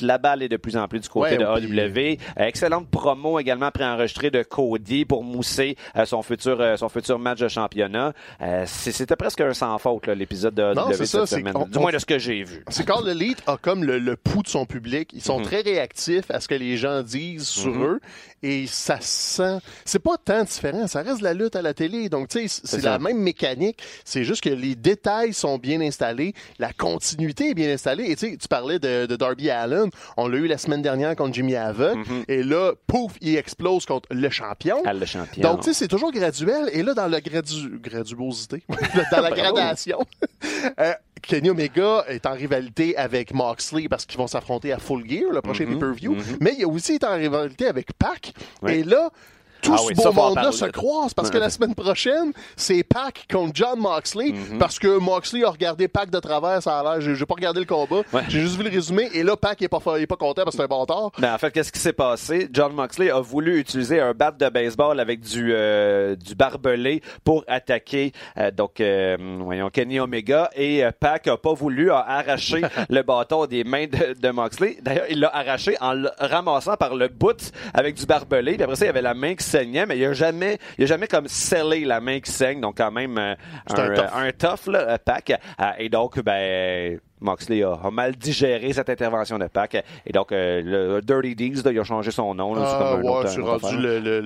[0.00, 1.44] la balle est de plus en plus du côté Ouais, de.
[1.44, 7.18] Euh, excellente promo également préenregistrée de Cody pour mousser euh, son futur euh, son futur
[7.18, 8.12] match de championnat.
[8.40, 11.54] Euh, C'était presque un sans faute l'épisode de ça, cette semaine.
[11.70, 12.64] du moins de ce que j'ai vu.
[12.68, 15.10] C'est quand l'élite a comme le, le pouls de son public.
[15.12, 18.00] Ils sont très réactifs à ce que les gens disent sur eux.
[18.42, 19.58] Et ça se sent.
[19.84, 20.86] C'est pas tant différent.
[20.86, 22.08] Ça reste la lutte à la télé.
[22.08, 23.82] Donc, tu sais, c'est la même mécanique.
[24.04, 26.34] C'est juste que les détails sont bien installés.
[26.58, 28.04] La continuité est bien installée.
[28.04, 29.90] Et tu sais, tu parlais de, de Darby Allen.
[30.16, 31.98] On l'a eu la semaine dernière contre Jimmy Havoc.
[32.28, 34.82] Et là, pouf, il explose contre le champion.
[34.84, 35.42] Ah, le champion.
[35.42, 36.70] Donc, tu sais, c'est toujours graduel.
[36.72, 37.78] Et là, dans la gradu...
[37.80, 38.62] graduosité,
[39.12, 39.98] dans la gradation,
[40.80, 40.92] euh,
[41.22, 45.40] Kenny Omega est en rivalité avec Moxley parce qu'ils vont s'affronter à Full Gear, le
[45.40, 46.16] prochain pay-per-view.
[46.40, 48.32] Mais il a aussi été en rivalité avec Pac.
[48.66, 49.10] Et là,
[49.62, 53.52] tout Ah ce beau monde-là se croise parce que la semaine prochaine, c'est Pac contre
[53.54, 54.58] John Moxley Mhm.
[54.58, 57.14] parce que Moxley a regardé Pac de travers, ça a l'air.
[57.14, 58.02] J'ai pas regardé le combat.
[58.12, 58.22] Ouais.
[58.28, 59.08] J'ai juste vu le résumé.
[59.14, 61.10] Et là, Pac est pas, il est pas content parce que c'est un bâtard.
[61.18, 62.48] Ben, en fait, qu'est-ce qui s'est passé?
[62.52, 67.44] John Moxley a voulu utiliser un bat de baseball avec du, euh, du barbelé pour
[67.48, 72.62] attaquer euh, donc euh, voyons Kenny Omega et euh, Pac a pas voulu a arraché
[72.90, 74.76] le bâton des mains de, de Moxley.
[74.82, 78.54] D'ailleurs, il l'a arraché en le ramassant par le bout avec du barbelé.
[78.54, 80.84] Puis après ça, il y avait la main qui saignait, mais il a jamais il
[80.84, 82.60] a jamais comme scellé la main qui saigne.
[82.60, 83.34] Donc quand même euh,
[83.66, 84.04] C'est un tough.
[84.14, 85.30] un tough là, euh, Pac.
[85.30, 89.74] Euh, et donc ben Moxley a, a mal digéré cette intervention de Pac.
[90.06, 92.54] Et donc, euh, le Dirty Deeds, là, il a changé son nom.
[92.54, 92.62] là.
[92.64, 94.20] Ah, comme un ouais, autre- un autre rendu le, le,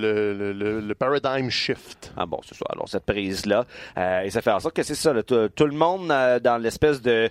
[0.52, 2.12] le, le, paradigm shift.
[2.18, 2.66] Ah bon, c'est ça.
[2.68, 3.64] Alors, cette prise-là.
[3.96, 5.14] euh, et ça fait en sorte que c'est ça.
[5.22, 7.30] tout, tout le monde euh, dans l'espèce de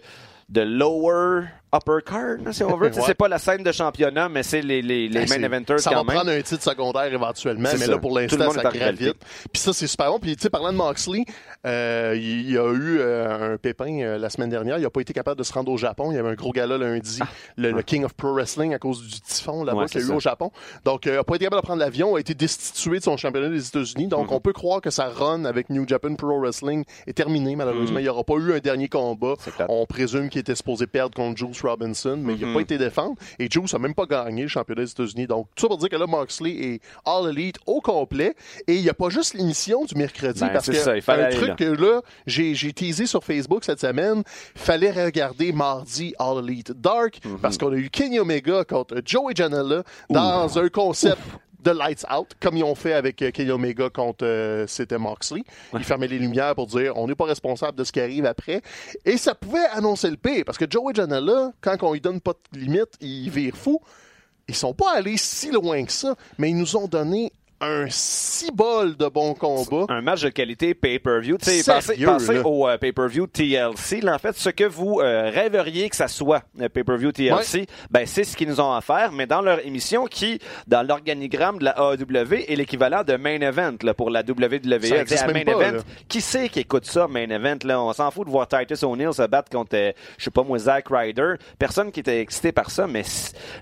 [0.50, 2.92] de lower upper card, là, si on veut.
[2.92, 3.02] Ouais.
[3.06, 5.92] C'est pas la scène de championnat, mais c'est les, les, les Ben, main eventers Ça
[5.92, 6.16] quand va même.
[6.16, 7.92] prendre un titre secondaire éventuellement, mais ça.
[7.92, 9.16] là, pour l'instant, ça gravite.
[9.52, 10.20] Puis ça, c'est super bon.
[10.20, 11.24] Puis, tu sais, parlant de Moxley,
[11.66, 14.78] euh, il il y a eu euh, un pépin euh, la semaine dernière.
[14.78, 16.12] Il n'a pas été capable de se rendre au Japon.
[16.12, 17.20] Il y avait un gros gala lundi,
[17.56, 19.84] le, le King of Pro Wrestling, à cause du typhon là-bas Ah.
[19.84, 20.16] Ouais, qu'il y a eu ça.
[20.16, 20.52] au Japon.
[20.86, 23.16] Donc, euh, il n'a pas été capable de prendre l'avion, a été destitué de son
[23.16, 24.08] championnat des États-Unis.
[24.08, 24.34] Donc, Mm-hmm.
[24.36, 28.00] on peut croire que sa run avec New Japan Pro Wrestling est terminée, malheureusement.
[28.00, 29.34] Il n'y aura pas eu un dernier combat.
[29.60, 29.64] Mm.
[29.70, 32.54] On présume qu'il était supposé perdre contre Juice Robinson, mais il n'a Mhm.
[32.54, 33.16] pas été défendre.
[33.40, 35.28] Et Juice n'a même pas gagné le championnat des États-Unis.
[35.28, 38.36] Donc, tout ça pour dire que là, Moxley est All Elite au complet.
[38.68, 40.40] Et il n'y a pas juste l'émission du mercredi.
[40.42, 41.56] Ben, parce que ça, il fallait un truc là.
[41.56, 44.24] que là, j'ai, j'ai teasé sur Facebook cette semaine,
[44.56, 47.40] fallait regarder mardi All Elite Dark Mhm.
[47.40, 51.22] parce qu'on a eu Kenny Omega contre Joey Janela dans un concept
[51.64, 55.44] de Lights Out, comme ils ont fait avec euh, Kenny Omega contre euh, c'était Moxley.
[55.74, 58.62] Ils fermaient les lumières pour dire on n'est pas responsable de ce qui arrive après.
[59.06, 62.34] Et ça pouvait annoncer le pire, parce que Joey Janela, quand on lui donne pas
[62.54, 63.80] de limite, il vire fou.
[64.48, 67.32] Ils sont pas allés si loin que ça, mais ils nous ont donné
[67.62, 69.86] un cibole de bons combats.
[69.90, 71.38] un match de qualité pay-per-view.
[71.38, 74.02] Pensez, pensez au euh, pay-per-view TLC.
[74.02, 78.06] Là, en fait, ce que vous euh, rêveriez que ça soit, le pay-per-view TLC, ben,
[78.06, 81.76] c'est ce qu'ils nous ont offert, mais dans leur émission qui, dans l'organigramme de la
[81.78, 84.94] AEW, est l'équivalent de main event là, pour la WWE.
[85.22, 85.84] À main pas, event, là.
[86.08, 87.58] qui c'est qui écoute ça, main event?
[87.64, 87.82] Là?
[87.82, 90.58] On s'en fout de voir Titus O'Neill se battre contre, euh, je sais pas moi,
[90.58, 91.36] Zack Ryder.
[91.60, 93.04] Personne qui était excité par ça, mais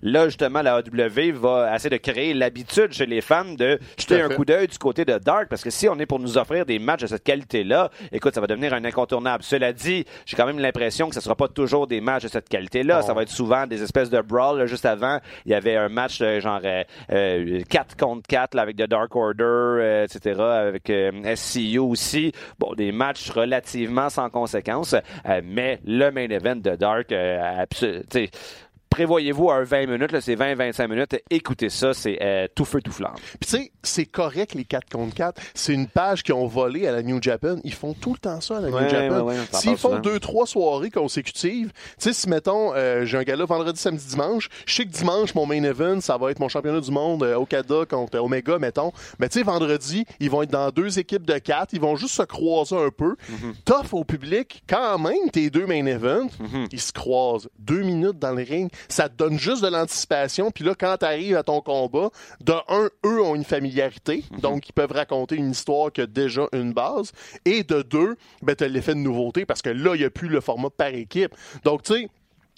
[0.02, 4.30] là, justement, la AEW va essayer de créer l'habitude chez les fans de jeter un
[4.30, 6.80] coup d'œil du côté de Dark, parce que si on est pour nous offrir des
[6.80, 9.44] matchs de cette qualité-là, écoute, ça va devenir un incontournable.
[9.44, 12.50] Cela dit, j'ai quand même l'impression que ce sera pas toujours des matchs de cette
[12.50, 13.02] qualité-là.
[13.02, 14.60] Ça va être souvent des espèces de brawl.
[14.60, 14.66] là.
[14.66, 18.62] Juste avant, il y avait un match euh, genre euh, euh, 4 contre 4 là,
[18.64, 22.32] avec The Dark Order, euh, etc., avec euh, SCU aussi.
[22.58, 27.66] Bon, des matchs relativement sans conséquences, euh, mais le main event de Dark, euh,
[28.90, 31.16] Prévoyez-vous un 20 minutes, là, c'est 20-25 minutes.
[31.30, 33.14] Écoutez ça, c'est euh, tout feu, tout flamme.
[33.40, 35.42] Puis tu sais, c'est correct les 4 contre 4.
[35.54, 37.58] C'est une page qu'ils ont volée à la New Japan.
[37.64, 39.22] Ils font tout le temps ça à la Ouais, New Japan.
[39.22, 40.00] ouais, ouais, S'ils font souvent.
[40.00, 44.50] deux, trois soirées consécutives, tu sais, si mettons, euh, j'ai un gala vendredi, samedi, dimanche,
[44.66, 47.36] je sais que dimanche, mon main event, ça va être mon championnat du monde euh,
[47.36, 48.92] Okada contre Omega, mettons.
[49.20, 51.74] Mais tu sais, vendredi, ils vont être dans deux équipes de quatre.
[51.74, 53.16] Ils vont juste se croiser un peu.
[53.30, 53.54] Mhm.
[53.66, 54.64] Tough au public.
[54.68, 56.68] Quand même, tes deux main events, Mhm.
[56.72, 57.48] ils se croisent.
[57.60, 58.70] Deux minutes dans le ring.
[58.90, 60.52] Ça te donne juste de l'anticipation.
[60.52, 62.10] Puis là, quand t'arrives à ton combat,
[62.42, 64.24] de un, eux ont une familiarité.
[64.32, 64.40] Mhm.
[64.40, 67.12] Donc, ils peuvent raconter une histoire qui a déjà une base.
[67.46, 70.28] Et de deux, ben, t'as l'effet de nouveauté parce que là, il n'y a plus
[70.28, 71.36] le format par équipe.
[71.64, 72.10] Donc, tu sais,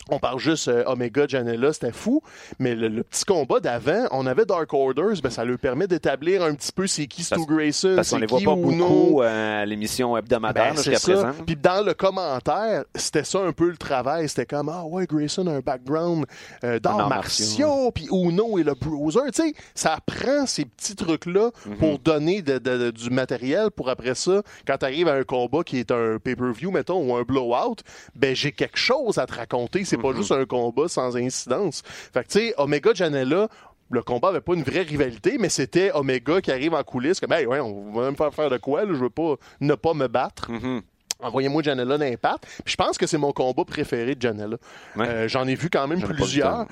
[0.10, 2.22] on parle juste euh, Omega, Janela, c'était fou.
[2.60, 6.44] Mais le, le petit combat d'avant, on avait Dark Orders, ben, ça leur permet d'établir
[6.44, 9.66] un petit peu c'est qui Stu Grayson, Parce qu'on les voit pas beaucoup euh, à
[9.66, 11.32] l'émission hebdomadaire Ben, jusqu'à présent.
[11.46, 14.28] Puis dans le commentaire, c'était ça un peu le travail.
[14.28, 16.26] C'était comme ah ouais, Grayson a un background
[16.64, 19.20] euh, d'arts martiaux, puis Uno et le bruiser.
[19.34, 21.78] Tu sais, ça prend ces petits trucs là Mhm.
[21.78, 25.24] pour donner de- de- de- du matériel pour après ça, quand tu arrives à un
[25.24, 27.76] combat qui est un pay-per-view mettons ou un blowout,
[28.16, 29.86] ben j'ai quelque chose à te raconter.
[29.92, 31.84] C'est pas juste un combat sans incidence.
[31.86, 33.48] Fait que tu sais, Omega Janela.
[33.94, 37.34] Le combat avait pas une vraie rivalité, mais c'était Omega qui arrive en coulisses comme
[37.34, 39.94] hey, ouais, on va même faire faire de quoi, là, je veux pas ne pas
[39.94, 40.50] me battre.
[40.50, 40.82] Mhm.
[41.22, 42.46] Envoyez-moi Janela d'impact.
[42.66, 44.58] Puis je pense que c'est mon combat préféré de Janela.
[44.96, 45.08] Ouais.
[45.08, 46.66] Euh, J'en ai vu quand même plusieurs.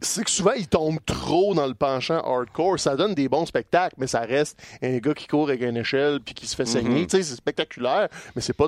[0.00, 2.78] C'est que souvent, il tombe trop dans le penchant hardcore.
[2.78, 6.20] Ça donne des bons spectacles, mais ça reste un gars qui court avec une échelle
[6.20, 7.00] puis qui se fait saigner.
[7.00, 7.06] Mhm.
[7.06, 8.66] Tu sais, c'est spectaculaire, mais c'est pas...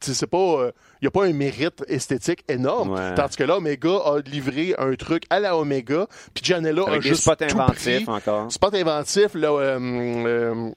[0.00, 0.36] C'est pas...
[0.36, 2.90] euh, Il n'y a pas un mérite esthétique énorme.
[2.90, 3.14] Ouais.
[3.14, 7.26] Tandis que là, Omega a livré un truc à la Omega, puis Janela a juste
[7.40, 8.04] inventifs pris.
[8.06, 8.52] encore.
[8.52, 9.48] Spot inventif, là...
[9.50, 10.70] euh, euh,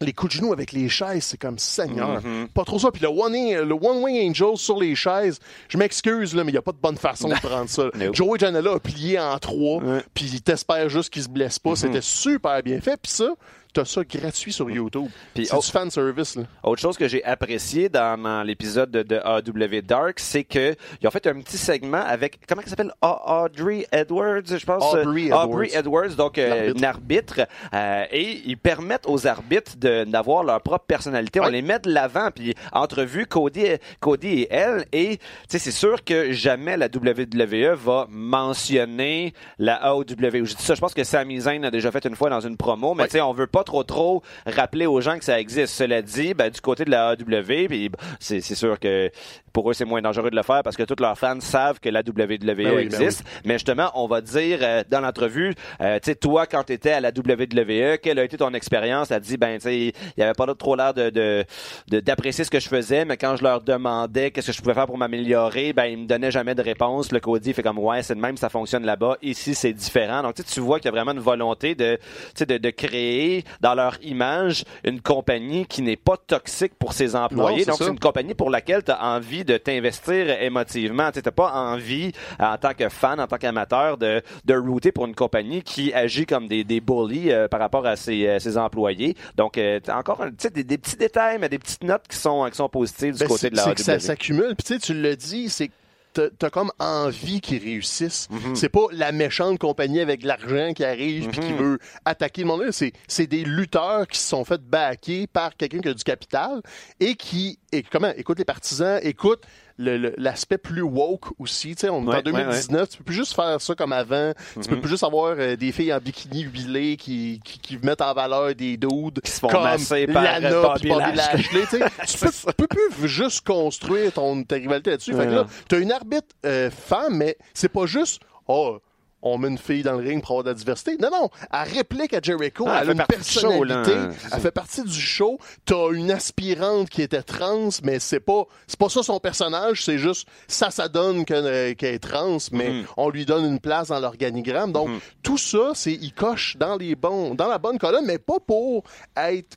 [0.00, 2.22] les coups de genoux avec les chaises, c'est comme Seigneur.
[2.22, 2.48] Mhm.
[2.54, 2.90] Pas trop ça.
[2.92, 5.38] Puis le One, le one Wing Angel sur les chaises,
[5.68, 7.84] je m'excuse, là, mais il n'y a pas de bonne façon de prendre ça.
[8.12, 10.02] Joey Janela a plié en trois, Ouais.
[10.14, 11.70] puis il t'espère juste qu'il se blesse Mhm.
[11.72, 11.76] pas.
[11.76, 12.96] C'était super bien fait.
[13.02, 13.30] Puis ça,
[13.72, 15.08] t'as ça gratuit sur YouTube.
[15.36, 16.36] C'est du fan service.
[16.36, 16.44] Là.
[16.62, 21.06] Autre chose que j'ai apprécié dans, dans l'épisode de, de AW Dark, c'est que ils
[21.06, 22.92] ont fait un petit segment avec comment elle s'appelle?
[23.02, 24.82] Audrey Edwards, je pense.
[24.94, 25.78] Aubrey Euh, Aubrey Edwards.
[26.04, 27.40] Edwards, donc euh, une arbitre,
[27.72, 31.40] euh, et ils permettent aux arbitres d'avoir leur propre personnalité.
[31.40, 33.64] On les met de l'avant, puis entrevue Cody,
[34.00, 39.74] Cody et elle, et tu sais c'est sûr que jamais la WWE va mentionner la
[39.76, 40.04] AOW.
[40.08, 42.56] Je dis ça, je pense que Sami Zayn a déjà fait une fois dans une
[42.56, 43.08] promo, mais Ouais.
[43.08, 45.74] tu sais on veut pas pas trop trop rappeler aux gens que ça existe.
[45.74, 47.90] Cela dit, ben, du côté de la AW, puis
[48.20, 49.10] c'est sûr que
[49.52, 51.88] pour eux, c'est moins dangereux de le faire parce que tous leurs fans savent que
[51.88, 53.24] la WWE ben ben existe.
[53.44, 56.92] Mais justement, on va dire euh, dans l'entrevue, euh, tu sais, toi, quand tu étais
[56.92, 59.10] à la WWE, quelle a été ton expérience?
[59.10, 61.44] Elle dit, ben, tu sais, il y avait pas trop l'air de,
[61.88, 64.86] d'apprécier ce que je faisais, mais quand je leur demandais qu'est-ce que je pouvais faire
[64.86, 67.10] pour m'améliorer, ben, ils me donnaient jamais de réponse.
[67.10, 69.16] Le Cody fait comme, ouais, c'est de même, ça fonctionne là-bas.
[69.22, 70.22] Ici, c'est différent.
[70.22, 71.98] Donc, tu vois qu'il y a vraiment une volonté de,
[72.38, 77.64] de, de créer dans leur image une compagnie qui n'est pas toxique pour ses employés.
[77.64, 81.10] Donc, c'est une compagnie pour laquelle tu as envie de t'investir émotivement.
[81.12, 85.06] Tu n'as pas envie, en tant que fan, en tant qu'amateur, de, de router pour
[85.06, 88.56] une compagnie qui agit comme des, des bullies euh, par rapport à ses, euh, ses
[88.58, 89.16] employés.
[89.36, 92.68] Donc, euh, encore des, des petits détails, mais des petites notes qui sont, qui sont
[92.68, 94.54] positives du ben, côté de la C'est que ça s'accumule.
[94.56, 95.70] Puis tu le dis, c'est
[96.12, 98.28] t'as comme envie qu'ils réussissent.
[98.30, 98.56] Mhm.
[98.56, 101.58] C'est pas la méchante compagnie avec de l'argent qui arrive puis qui mhm.
[101.58, 102.64] veut attaquer le monde.
[102.70, 106.60] C'est des lutteurs qui se sont fait backer par quelqu'un qui a du capital
[107.00, 109.42] et qui, et comment, écoute les partisans, écoute
[109.78, 111.74] l'aspect plus woke aussi.
[111.74, 114.32] Tu sais, on est en 2019, tu peux plus juste faire ça comme avant.
[114.34, 114.80] Tu peux mm-hmm.
[114.80, 118.76] plus juste avoir euh, des filles en bikini huilé qui, qui, mettent en valeur des
[118.76, 121.64] dudes qui se font comme par Lana, Bobby, Bobby Lashley.
[122.06, 125.14] tu peux, peux, plus juste construire ton, ta rivalité là-dessus.
[125.14, 128.78] Fait que là, t'as une arbitre euh, femme, mais c'est pas juste oh
[129.22, 130.96] on met une fille dans le ring pour avoir de la diversité.
[130.96, 133.92] Non, non, elle réplique à Jericho, ah, elle, a une personnalité,
[134.32, 135.38] elle fait partie du show.
[135.64, 139.98] T'as une aspirante qui était trans, mais c'est pas c'est pas ça son personnage, c'est
[139.98, 142.84] juste ça, ça donne qu'elle est trans, mais mhm.
[142.96, 144.72] on lui donne une place dans l'organigramme.
[144.72, 145.00] Donc mhm.
[145.22, 148.84] tout ça, c'est il coche dans les bons, dans la bonne colonne, mais pas pour
[149.16, 149.56] être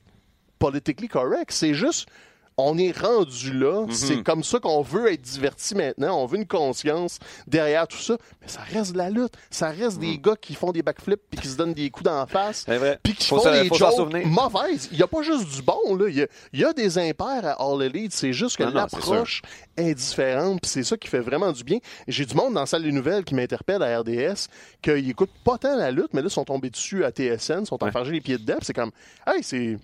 [0.58, 1.50] politically correct.
[1.50, 2.08] C'est juste
[2.56, 3.82] on est rendu là.
[3.82, 3.92] Mhm.
[3.92, 6.22] C'est comme ça qu'on veut être diverti maintenant.
[6.22, 8.16] On veut une conscience derrière tout ça.
[8.40, 9.34] Mais ça reste de la lutte.
[9.50, 10.22] Ça reste des mhm.
[10.22, 12.66] gars qui font des backflips puis qui se donnent des coups d'en face.
[13.02, 14.88] Puis qui font des jokes mauvaises.
[14.92, 15.96] Il n'y a pas juste du bon.
[15.96, 16.08] Là.
[16.08, 18.12] Il, y a, des impairs à All Elite.
[18.12, 19.42] C'est juste que l'approche
[19.76, 20.60] est, différente.
[20.60, 21.78] Puis c'est ça qui fait vraiment du bien.
[22.08, 24.48] J'ai du monde dans la salle des nouvelles qui m'interpelle à RDS
[24.80, 27.82] qu'ils n'écoutent pas tant la lutte, mais là, ils sont tombés dessus à TSN, sont
[27.82, 28.58] enfargés les pieds dedans.
[28.62, 28.90] C'est comme,
[29.26, 29.78] hey, c'est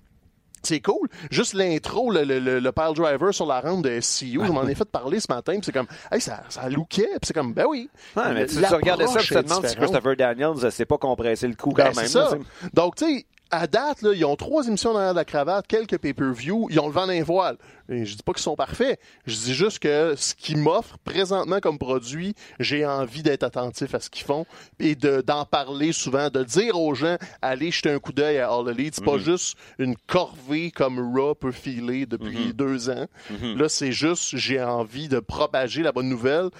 [0.63, 1.09] c'est cool.
[1.31, 4.75] Juste l'intro, le, le, le, pile driver sur la rampe de SCU, je m'en ai
[4.75, 7.91] fait parler ce matin, c'est comme, hey, ça, ça lookait, puis c'est comme, ben oui.
[8.17, 11.49] Ouais, mais tu, tu regardais ça, tu te demandes si Christopher Daniels s'est pas compressé
[11.49, 12.07] le coup ben, quand même.
[12.07, 12.31] Ça.
[12.75, 16.69] Donc, tu sais, à date, là, ils ont trois émissions derrière la cravate, quelques pay-per-view,
[16.71, 17.57] ils ont le vent d'un voile.
[17.89, 19.01] Et je dis pas qu'ils sont parfaits.
[19.27, 24.01] Je dis juste que ce qu'ils m'offrent présentement comme produit, j'ai envie d'être attentif à
[24.01, 24.45] ce qu'ils font
[24.79, 28.69] et d'en parler souvent, de dire aux gens, allez jeter un coup d'œil à All
[28.69, 28.97] Elite.
[28.97, 29.25] C'est pas mhm.
[29.25, 32.53] juste une corvée comme Raw peut filer depuis mhm.
[32.53, 33.07] deux ans.
[33.31, 33.59] Mhm.
[33.59, 36.51] Là, c'est juste, j'ai envie de propager la bonne nouvelle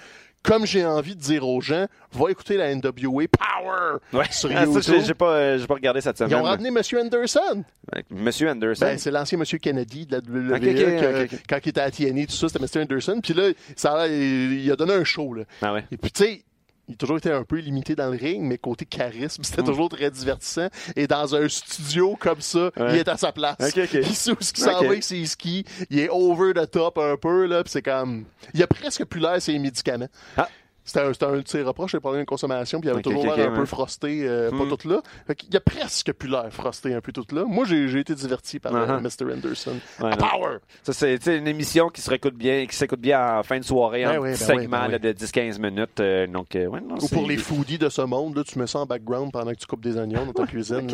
[0.43, 4.25] comme j'ai envie de dire aux gens, va écouter la NWA Power ouais.
[4.31, 5.01] sur ah, YouTube.
[5.05, 6.31] j'ai pas, euh, pas regardé cette semaine.
[6.31, 6.81] Ils ont ramené M.
[6.99, 7.63] Anderson.
[8.09, 8.85] Monsieur Anderson.
[8.85, 9.45] Ben, c'est l'ancien M.
[9.59, 11.27] Kennedy de la WWE.
[11.47, 12.83] quand il était à TNA, tout ça, c'était M.
[12.83, 13.19] Anderson.
[13.21, 15.33] Puis là, ça, il, a donné un show.
[15.33, 15.43] Là.
[15.61, 15.85] Ah ouais.
[15.91, 16.43] Et puis, tu sais,
[16.89, 19.65] il a toujours été un peu limité dans le ring, mais côté charisme, c'était mm.
[19.65, 20.67] toujours très divertissant.
[20.95, 23.55] Et dans un studio comme ça, il est à sa place.
[23.75, 25.63] Il sait où ce qu'il s'en va ses skis.
[25.89, 28.25] Il est over the top un peu, là, c'est comme...
[28.53, 30.09] Il a presque plus l'air ses médicaments.
[30.35, 30.49] Ah.
[30.89, 33.55] C'était un, un, de ses reproches, parlait de consommation, puis il avait toujours l'air un
[33.55, 34.75] peu frosté, euh, pas hmm.
[34.75, 35.01] tout là.
[35.47, 37.45] il a presque plus l'air frosté un peu tout là.
[37.45, 38.99] Moi, j'ai été diverti par uh-huh.
[38.99, 39.31] Mr.
[39.31, 39.75] Anderson.
[39.99, 40.57] Power!
[40.81, 44.05] Ça, c'est une émission qui se réécoute bien, qui s'écoute bien en fin de soirée,
[44.05, 45.99] ben en ben segment ben de 10-15 minutes.
[45.99, 48.79] Euh, donc, euh, non, Ou pour les foodies de ce monde, là, tu mets ça
[48.79, 50.87] en background pendant que tu coupes des oignons dans ta cuisine.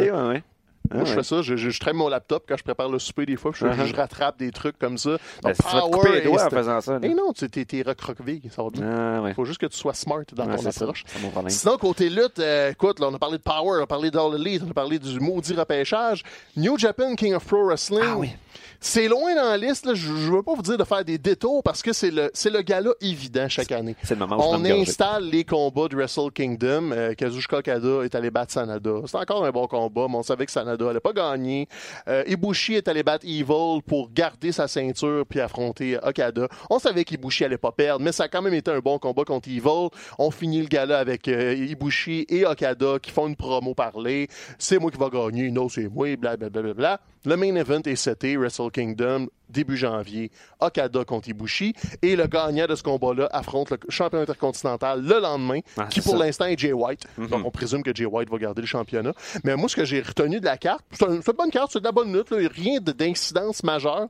[0.92, 0.98] Ouais.
[0.98, 1.42] Moi, je fais ça.
[1.42, 3.52] Je, je, traîne mon laptop quand je prépare le souper des fois.
[3.54, 3.86] Je, uh-huh.
[3.86, 5.18] je rattrape des trucs comme ça.
[5.44, 7.00] Ben, Donc, power, tu vas te couper les doigts en faisant ça.
[7.02, 8.50] Et non, tu es, recroquevillé.
[8.50, 9.28] Ça va bien.
[9.28, 11.04] Il faut juste que tu sois smart dans ton approche.
[11.48, 14.36] Sinon, côté lutte, euh, écoute, là, on a parlé de Power, on a parlé d'All
[14.36, 16.24] Elite, on a parlé du maudit repêchage.
[16.56, 18.02] New Japan King of Pro Wrestling.
[18.04, 18.32] Ah oui.
[18.80, 19.86] C'est loin dans la liste.
[19.86, 19.94] Là.
[19.94, 22.62] Je ne veux pas vous dire de faire des détours parce que c'est le, le
[22.62, 23.96] gala évident chaque année.
[24.04, 26.92] C'est le moment où On installe les combats de Wrestle Kingdom.
[26.92, 28.92] Euh, Kazuchika Okada est allé battre Sanada.
[29.06, 31.68] C'est encore un bon combat, mais on savait que Sanada n'allait pas gagner.
[32.08, 36.48] Euh, Ibushi est allé battre Evil pour garder sa ceinture puis affronter Okada.
[36.70, 39.24] On savait qu'Ibushi allait pas perdre, mais ça a quand même été un bon combat
[39.24, 39.90] contre Evil.
[40.20, 44.28] On finit le gala avec euh, Ibushi et Okada qui font une promo parler.
[44.60, 45.52] C'est moi qui va gagner.
[45.52, 46.16] Non, c'est moi.
[46.16, 46.50] Blablabla.
[46.50, 51.74] Bla, bla, bla, le main event est seté, Wrestle Kingdom, début janvier, Okada contre Ibushi.
[52.02, 56.18] Et le gagnant de ce combat-là affronte le champion intercontinental le lendemain, ah, qui pour
[56.18, 57.04] l'instant est Jay White.
[57.18, 57.28] Mhm.
[57.28, 59.14] Donc on présume que Jay White va garder le championnat.
[59.44, 61.86] Mais moi, ce que j'ai retenu de la carte, c'est une, bonne carte, c'est de
[61.86, 64.08] la bonne lutte, rien d'incidence majeure.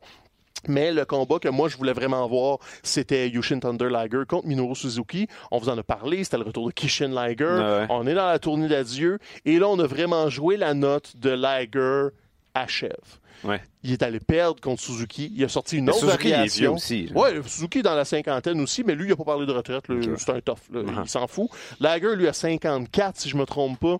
[0.67, 4.75] Mais le combat que moi je voulais vraiment voir, c'était Yushin Thunder Liger contre Minoru
[4.75, 5.27] Suzuki.
[5.51, 7.85] On vous en a parlé, c'était le retour de Kishin Liger.
[7.89, 9.19] On est dans la tournée d'adieu.
[9.45, 12.15] Et là, on a vraiment joué la note de Liger
[12.55, 13.19] achève.
[13.45, 13.61] Ouais.
[13.83, 15.31] Il est allé perdre contre Suzuki.
[15.35, 16.73] Il a sorti une Mais autre Suzuki, variation.
[16.73, 17.11] aussi.
[17.13, 19.83] Ouais, Suzuki dans la cinquantaine aussi, mais lui, il n'a pas parlé de retraite.
[20.17, 20.57] C'est un tough.
[20.73, 20.81] là.
[20.81, 21.03] Uh-huh.
[21.03, 21.49] Il s'en fout.
[21.79, 23.97] Lager, lui, a 54, si je me trompe pas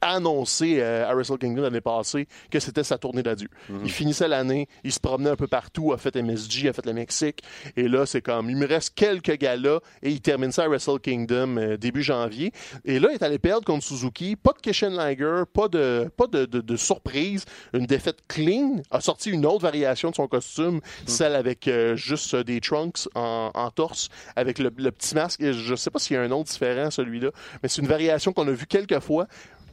[0.00, 3.48] annoncé euh, à Wrestle Kingdom l'année passée que c'était sa tournée d'adieu.
[3.68, 3.80] Mhm.
[3.84, 6.92] Il finissait l'année, il se promenait un peu partout, a fait MSG, a fait le
[6.92, 7.42] Mexique,
[7.76, 11.00] et là, c'est comme, il me reste quelques gars-là, et il termine ça à Wrestle
[11.00, 12.52] Kingdom euh, début janvier.
[12.84, 16.26] Et là, il est allé perdre contre Suzuki, pas de Kishen Liger, pas de, pas
[16.26, 20.80] de, de- de surprise, une défaite clean, a sorti une autre variation de son costume,
[21.06, 25.40] celle avec euh, juste euh, des trunks en, en torse, avec le, le petit masque,
[25.40, 27.30] et je sais pas s'il y a un autre différent, celui-là,
[27.62, 29.26] mais c'est une variation qu'on a vue quelques fois.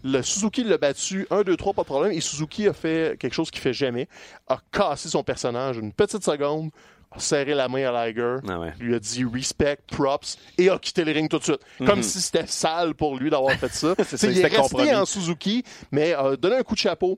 [0.04, 2.12] Le Suzuki l'a battu 1, 2, 3, pas de problème.
[2.12, 4.08] Et Suzuki a fait quelque chose qu'il fait jamais.
[4.48, 6.70] A cassé son personnage une petite seconde,
[7.12, 8.74] a serré la main à Liger, Ah ouais.
[8.80, 11.60] lui a dit respect, props, et a quitté le ring tout de suite.
[11.86, 13.88] Comme si c'était sale pour lui d'avoir fait ça.
[13.90, 13.96] Mhm.
[14.06, 14.94] C'est il est resté compromis.
[14.94, 17.18] en Suzuki, mais a donné un coup de chapeau.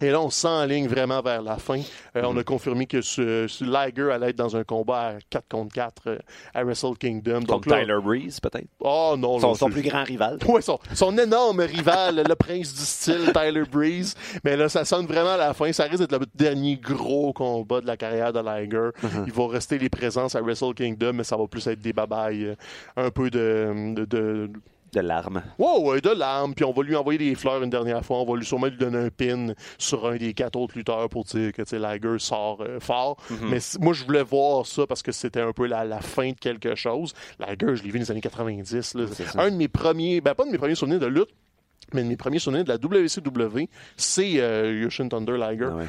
[0.00, 1.80] Et là, on s'enligne vraiment vers la fin.
[2.16, 5.48] Euh, On a confirmé que ce, ce Liger allait être dans un combat à 4
[5.48, 6.18] contre 4 euh,
[6.54, 7.40] à Wrestle Kingdom.
[7.40, 8.68] Donc Contre là- Tyler Breeze, peut-être?
[8.80, 10.38] Oh non, Son, son plus grand rival.
[10.48, 14.14] Ouais, son, son énorme rival, le prince du style, Tyler Breeze.
[14.44, 15.72] Mais là, ça sonne vraiment à la fin.
[15.72, 18.90] Ça risque d'être le dernier gros combat de la carrière de Liger.
[19.26, 22.44] Il va rester les présences à Wrestle Kingdom, mais ça va plus être des babayes.
[22.46, 22.54] euh,
[22.96, 23.94] Un peu de...
[23.94, 24.50] de, de
[24.92, 25.42] De larmes.
[25.58, 28.18] Wow, ouais, de larmes, puis on va lui envoyer des fleurs une dernière fois.
[28.20, 31.24] On va lui sûrement lui donner un pin sur un des quatre autres lutteurs pour
[31.24, 33.16] dire que Liger sort euh, fort.
[33.42, 36.30] Mais c- moi, je voulais voir ça parce que c'était un peu la, la fin
[36.30, 37.12] de quelque chose.
[37.38, 38.94] Liger, je l'ai vu dans les années 90.
[38.94, 39.04] là.
[39.12, 39.42] C'est ça.
[39.42, 41.28] Un de mes premiers, ben pas de mes premiers souvenirs de lutte,
[41.92, 45.86] mais de mes premiers souvenirs de la WCW, c'est euh, Yoshin Thunder Liger Ah ouais.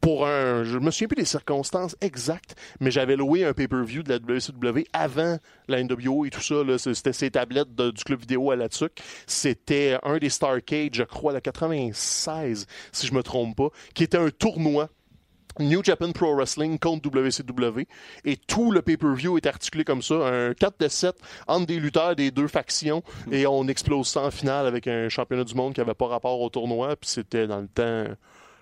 [0.00, 0.64] Pour un.
[0.64, 4.86] Je me souviens plus des circonstances exactes, mais j'avais loué un pay-per-view de la WCW
[4.92, 5.38] avant
[5.68, 6.54] la NWO et tout ça.
[6.78, 9.00] C'était ces tablettes du club vidéo à la TUC.
[9.26, 14.18] C'était un des Starcade, je crois, la 96, si je me trompe pas, qui était
[14.18, 14.88] un tournoi.
[15.58, 17.86] New Japan Pro Wrestling contre WCW
[18.24, 21.16] et tout le pay-per-view est articulé comme ça, un 4 de 7
[21.48, 25.42] entre des lutteurs des deux factions et on explose ça en finale avec un championnat
[25.42, 28.04] du monde qui avait pas rapport au tournoi puis c'était dans le temps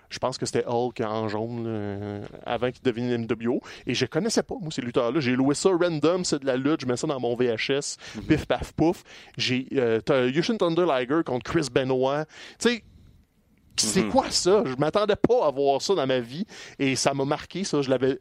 [0.09, 3.61] je pense que c'était Hulk en jaune euh, avant qu'il devienne NWO.
[3.85, 5.19] Et je connaissais pas, moi, ces lutteurs-là.
[5.19, 6.81] J'ai loué ça random, c'est de la lutte.
[6.81, 7.97] Je mets ça dans mon VHS.
[8.27, 9.03] Pif, paf, pouf.
[9.37, 10.01] J'ai euh,
[10.33, 12.25] Yushin Thunder Liger contre Chris Benoit.
[12.59, 12.83] Tu sais,
[13.77, 14.63] c'est quoi ça?
[14.65, 16.45] Je m'attendais pas à voir ça dans ma vie.
[16.79, 17.81] Et ça m'a marqué, ça.
[17.81, 18.19] Je l'avais.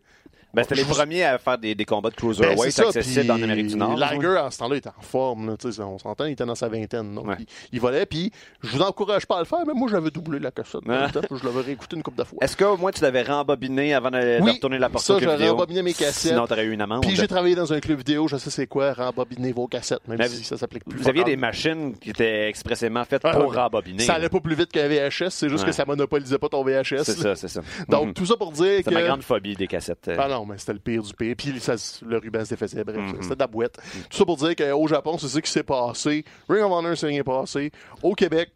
[0.55, 2.89] Ben, c'était les Je- premiers à faire des, des combats de Ben, cruiserweight c'est ça,
[2.89, 3.97] accessibles en Amérique du Nord.
[3.97, 5.49] Liger, à ce temps-là, était en forme.
[5.49, 7.15] là, on s'entend, il était dans sa vingtaine.
[7.15, 7.37] Donc, Ouais.
[7.41, 8.07] il, il volait.
[8.07, 8.33] Puis,
[8.63, 10.81] je vous encourage pas à le faire, mais moi, j'avais doublé la cassette.
[10.89, 11.09] Ah.
[11.13, 12.39] temps, je l'avais réécouté une couple de fois.
[12.41, 15.51] Est-ce qu'au moins tu l'avais rembobiné avant de, de Oui, retourner la porte ça, vidéo?
[15.53, 16.33] rembobiné mes cassettes.
[16.33, 17.03] Sinon, t'aurais eu une amende.
[17.03, 20.19] Puis j'ai travaillé dans un club vidéo, je sais c'est quoi, rembobiner vos cassettes, même
[20.19, 20.99] Mais si ça s'applique plus.
[20.99, 23.57] Vous aviez des machines qui étaient expressément faites Ah, pour ouais.
[23.57, 24.03] rembobiner.
[24.03, 25.71] Ça allait pas plus vite qu'un VHS, c'est juste Ouais.
[25.71, 27.05] que ça monopolisait pas ton VHS.
[27.05, 27.61] C'est ça, c'est ça.
[27.89, 28.15] Donc, Mhm.
[28.15, 28.95] tout ça pour dire c'est que...
[28.95, 30.11] ma grande phobie des cassettes.
[30.39, 30.41] Euh.
[30.41, 31.35] Non, mais c'était le pire du pire.
[31.37, 31.75] Puis ça,
[32.07, 32.85] le ruban se défaisait.
[32.85, 33.23] Bref, Mhm.
[33.23, 33.79] c'était de la boîte.
[34.11, 36.25] Tout ça pour dire qu'au Japon, c'est ça qui s'est passé.
[36.49, 37.71] Ring of Honor, c'est rien passé.
[38.03, 38.51] Au Québec,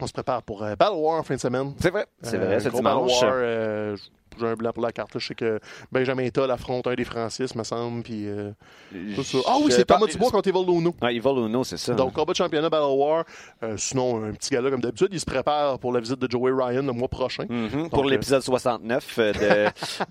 [0.00, 1.74] on se prépare pour euh, Battle War en fin de semaine.
[1.80, 3.12] C'est vrai, c'est Euh, vrai, c'est gros dimanche.
[3.20, 3.96] Battle War, euh,
[4.40, 5.14] j'ai un blanc pour la carte.
[5.14, 5.20] là.
[5.20, 5.60] Je sais que
[5.92, 8.02] Benjamin Toll affronte un des Francis, me semble.
[8.02, 8.50] Puis, euh,
[9.14, 9.38] tout ça.
[9.46, 10.94] Ah oui, c'est Thomas Dubois contre Evil Luno.
[11.00, 11.28] Ah, Evil
[11.64, 11.94] c'est ça.
[11.94, 13.24] Donc, combat de championnat Battle War.
[13.62, 16.52] Euh, sinon, un petit gars-là, comme d'habitude, il se prépare pour la visite de Joey
[16.52, 17.44] Ryan le mois prochain.
[17.48, 19.32] Mhm, pour Donc, l'épisode 69 euh,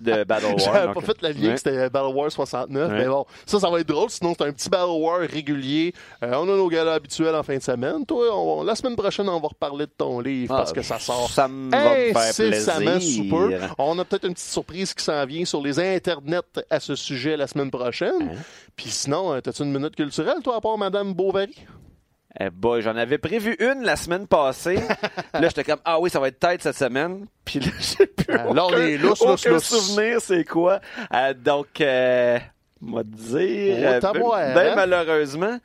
[0.18, 0.58] de Battle War.
[0.58, 1.52] J'avais pas fait la lien Ouais.
[1.54, 2.98] que c'était Battle War 69, Ouais.
[2.98, 4.10] mais bon, ça, ça va être drôle.
[4.10, 5.92] Sinon, c'est un petit Battle War régulier.
[6.22, 8.04] Euh, on a nos galas habituels en fin de semaine.
[8.06, 10.98] Toi, on- la semaine prochaine, on va reparler de ton livre Ah, parce que ça
[10.98, 13.46] sort Ça me va me faire incessamment sous peu.
[13.48, 13.74] plaisir.
[13.78, 16.40] On a peut-être une petite surprise qui s'en vient sur les internets
[16.70, 18.30] à ce sujet la semaine prochaine.
[18.32, 18.36] Hein?
[18.76, 21.54] Puis sinon, euh, t'as-tu une minute culturelle, toi, à part Madame Bovary?
[22.40, 24.76] Eh boy, j'en avais prévu une la semaine passée.
[25.32, 27.26] là, j'étais comme, ah oui, ça va être tête cette semaine.
[27.44, 29.64] Puis là, j'ai plus Ah, là, on aucun, est lousse, lousse, aucun lousse.
[29.64, 30.80] souvenir, c'est quoi.
[31.14, 32.38] Euh, donc, euh,
[32.80, 34.72] te dire, Oh, euh, t'as ben, voir, ben hein?
[34.76, 35.58] malheureusement,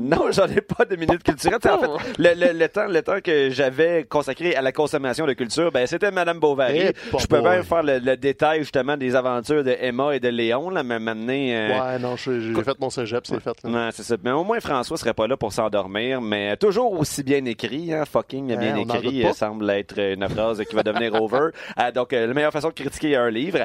[0.00, 1.58] non, j'en ai pas de minute culturelle.
[1.64, 1.98] En Oh.
[1.98, 5.70] fait, le, le- le temps, le temps que j'avais consacré à la consommation de culture,
[5.72, 6.78] ben c'était Madame Bovary.
[6.90, 10.28] Eh, Je peux même faire le, le détail justement des aventures de Emma et de
[10.28, 11.32] Léon, là, mais maintenant.
[11.32, 13.52] euh, Ouais, non, j'ai fait mon cégep, c'est fait.
[13.64, 13.70] là.
[13.86, 14.16] Ouais, c'est ça.
[14.22, 18.04] Mais au moins, François serait pas là pour s'endormir, mais toujours aussi bien écrit, hein,
[18.04, 21.48] fucking bien Hein, on n'en écrit, euh, semble être une phrase qui va devenir over.
[21.80, 23.60] Euh, donc, la meilleure façon de critiquer un livre.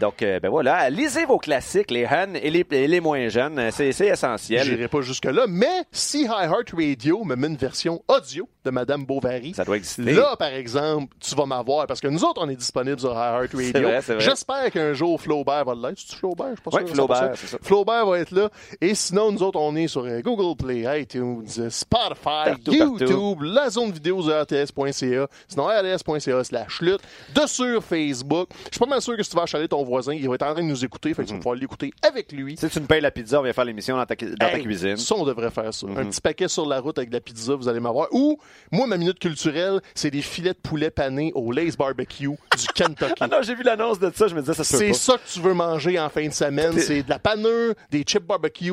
[0.00, 4.64] Donc, ben voilà, lisez vos classiques, les et les, moins jeunes, c'est essentiel.
[4.64, 9.54] J'irai pas jusque-là, mais si iHeartRadio me met une version audio de Madame Bovary.
[9.54, 10.12] Ça doit exister.
[10.12, 13.70] Là, par exemple, tu vas m'avoir parce que nous autres, on est disponibles sur iHeartRadio.
[13.72, 14.24] C'est vrai, c'est vrai.
[14.24, 15.98] J'espère qu'un jour Flaubert va l'être.
[15.98, 16.88] C'est Flaubert, je sûr.
[16.94, 17.36] Flaubert, 100%.
[17.36, 17.58] c'est ça.
[17.62, 18.50] Flaubert va être là.
[18.80, 23.42] Et sinon, nous autres, on est sur euh, Google Play, iTunes, euh, Spotify, Partout, YouTube,
[23.42, 27.00] la zone vidéo de RTS.ca, sinon RDS.ca slash lutte,
[27.34, 28.48] de sur Facebook.
[28.66, 30.42] Je suis pas mal sûr que si tu vas achaler ton voisin, il va être
[30.42, 32.56] en train de nous écouter, fait que tu vas pouvoir l'écouter avec lui.
[32.56, 34.62] Si tu me payes la pizza, on vient faire l'émission dans ta, dans ta Hey,
[34.62, 34.96] cuisine.
[34.96, 35.86] Ça, on devrait faire ça.
[35.96, 38.08] Un petit paquet sur la route avec de la pizza, vous allez m'avoir.
[38.12, 38.38] Ou,
[38.70, 43.12] moi, ma minute culturelle, c'est des filets de poulet panés au Lay's Barbecue du Kentucky.
[43.20, 45.32] Ah non, j'ai vu l'annonce de ça, je me disais, ça se C'est ça que
[45.32, 46.78] tu veux manger en fin de semaine.
[46.78, 48.72] C'est de la panure, des chips barbecue,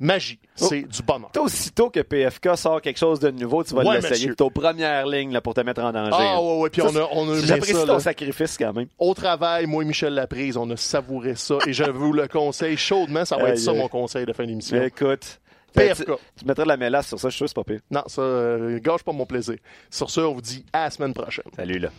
[0.00, 0.38] magie.
[0.60, 0.66] Oh.
[0.68, 1.30] C'est du bonheur.
[1.38, 4.10] Aussitôt que PFK sort quelque chose de nouveau, tu vas Ouais, l'essayer.
[4.12, 4.34] monsieur.
[4.34, 6.10] T'es aux premières lignes là, pour te mettre en danger.
[6.12, 8.00] Ah ouais, ouais, puis Ça, on a, on a J'apprécie ça, ton là.
[8.00, 8.86] sacrifice quand même.
[8.98, 12.76] Au travail, moi et Michel Laprise, on a savouré ça et je vous le conseille
[12.76, 13.24] chaudement.
[13.24, 14.82] Ça va être ça mon conseil de fin d'émission.
[14.82, 15.40] Écoute.
[15.74, 16.04] PFK.
[16.06, 17.80] Tu, tu mettrais de la mélasse sur ça, je suis sûr c'est pas pire.
[17.90, 19.56] Non, ça, euh, gâche pas mon plaisir.
[19.90, 21.44] Sur ce, on vous dit à la semaine prochaine.
[21.56, 21.90] Salut là.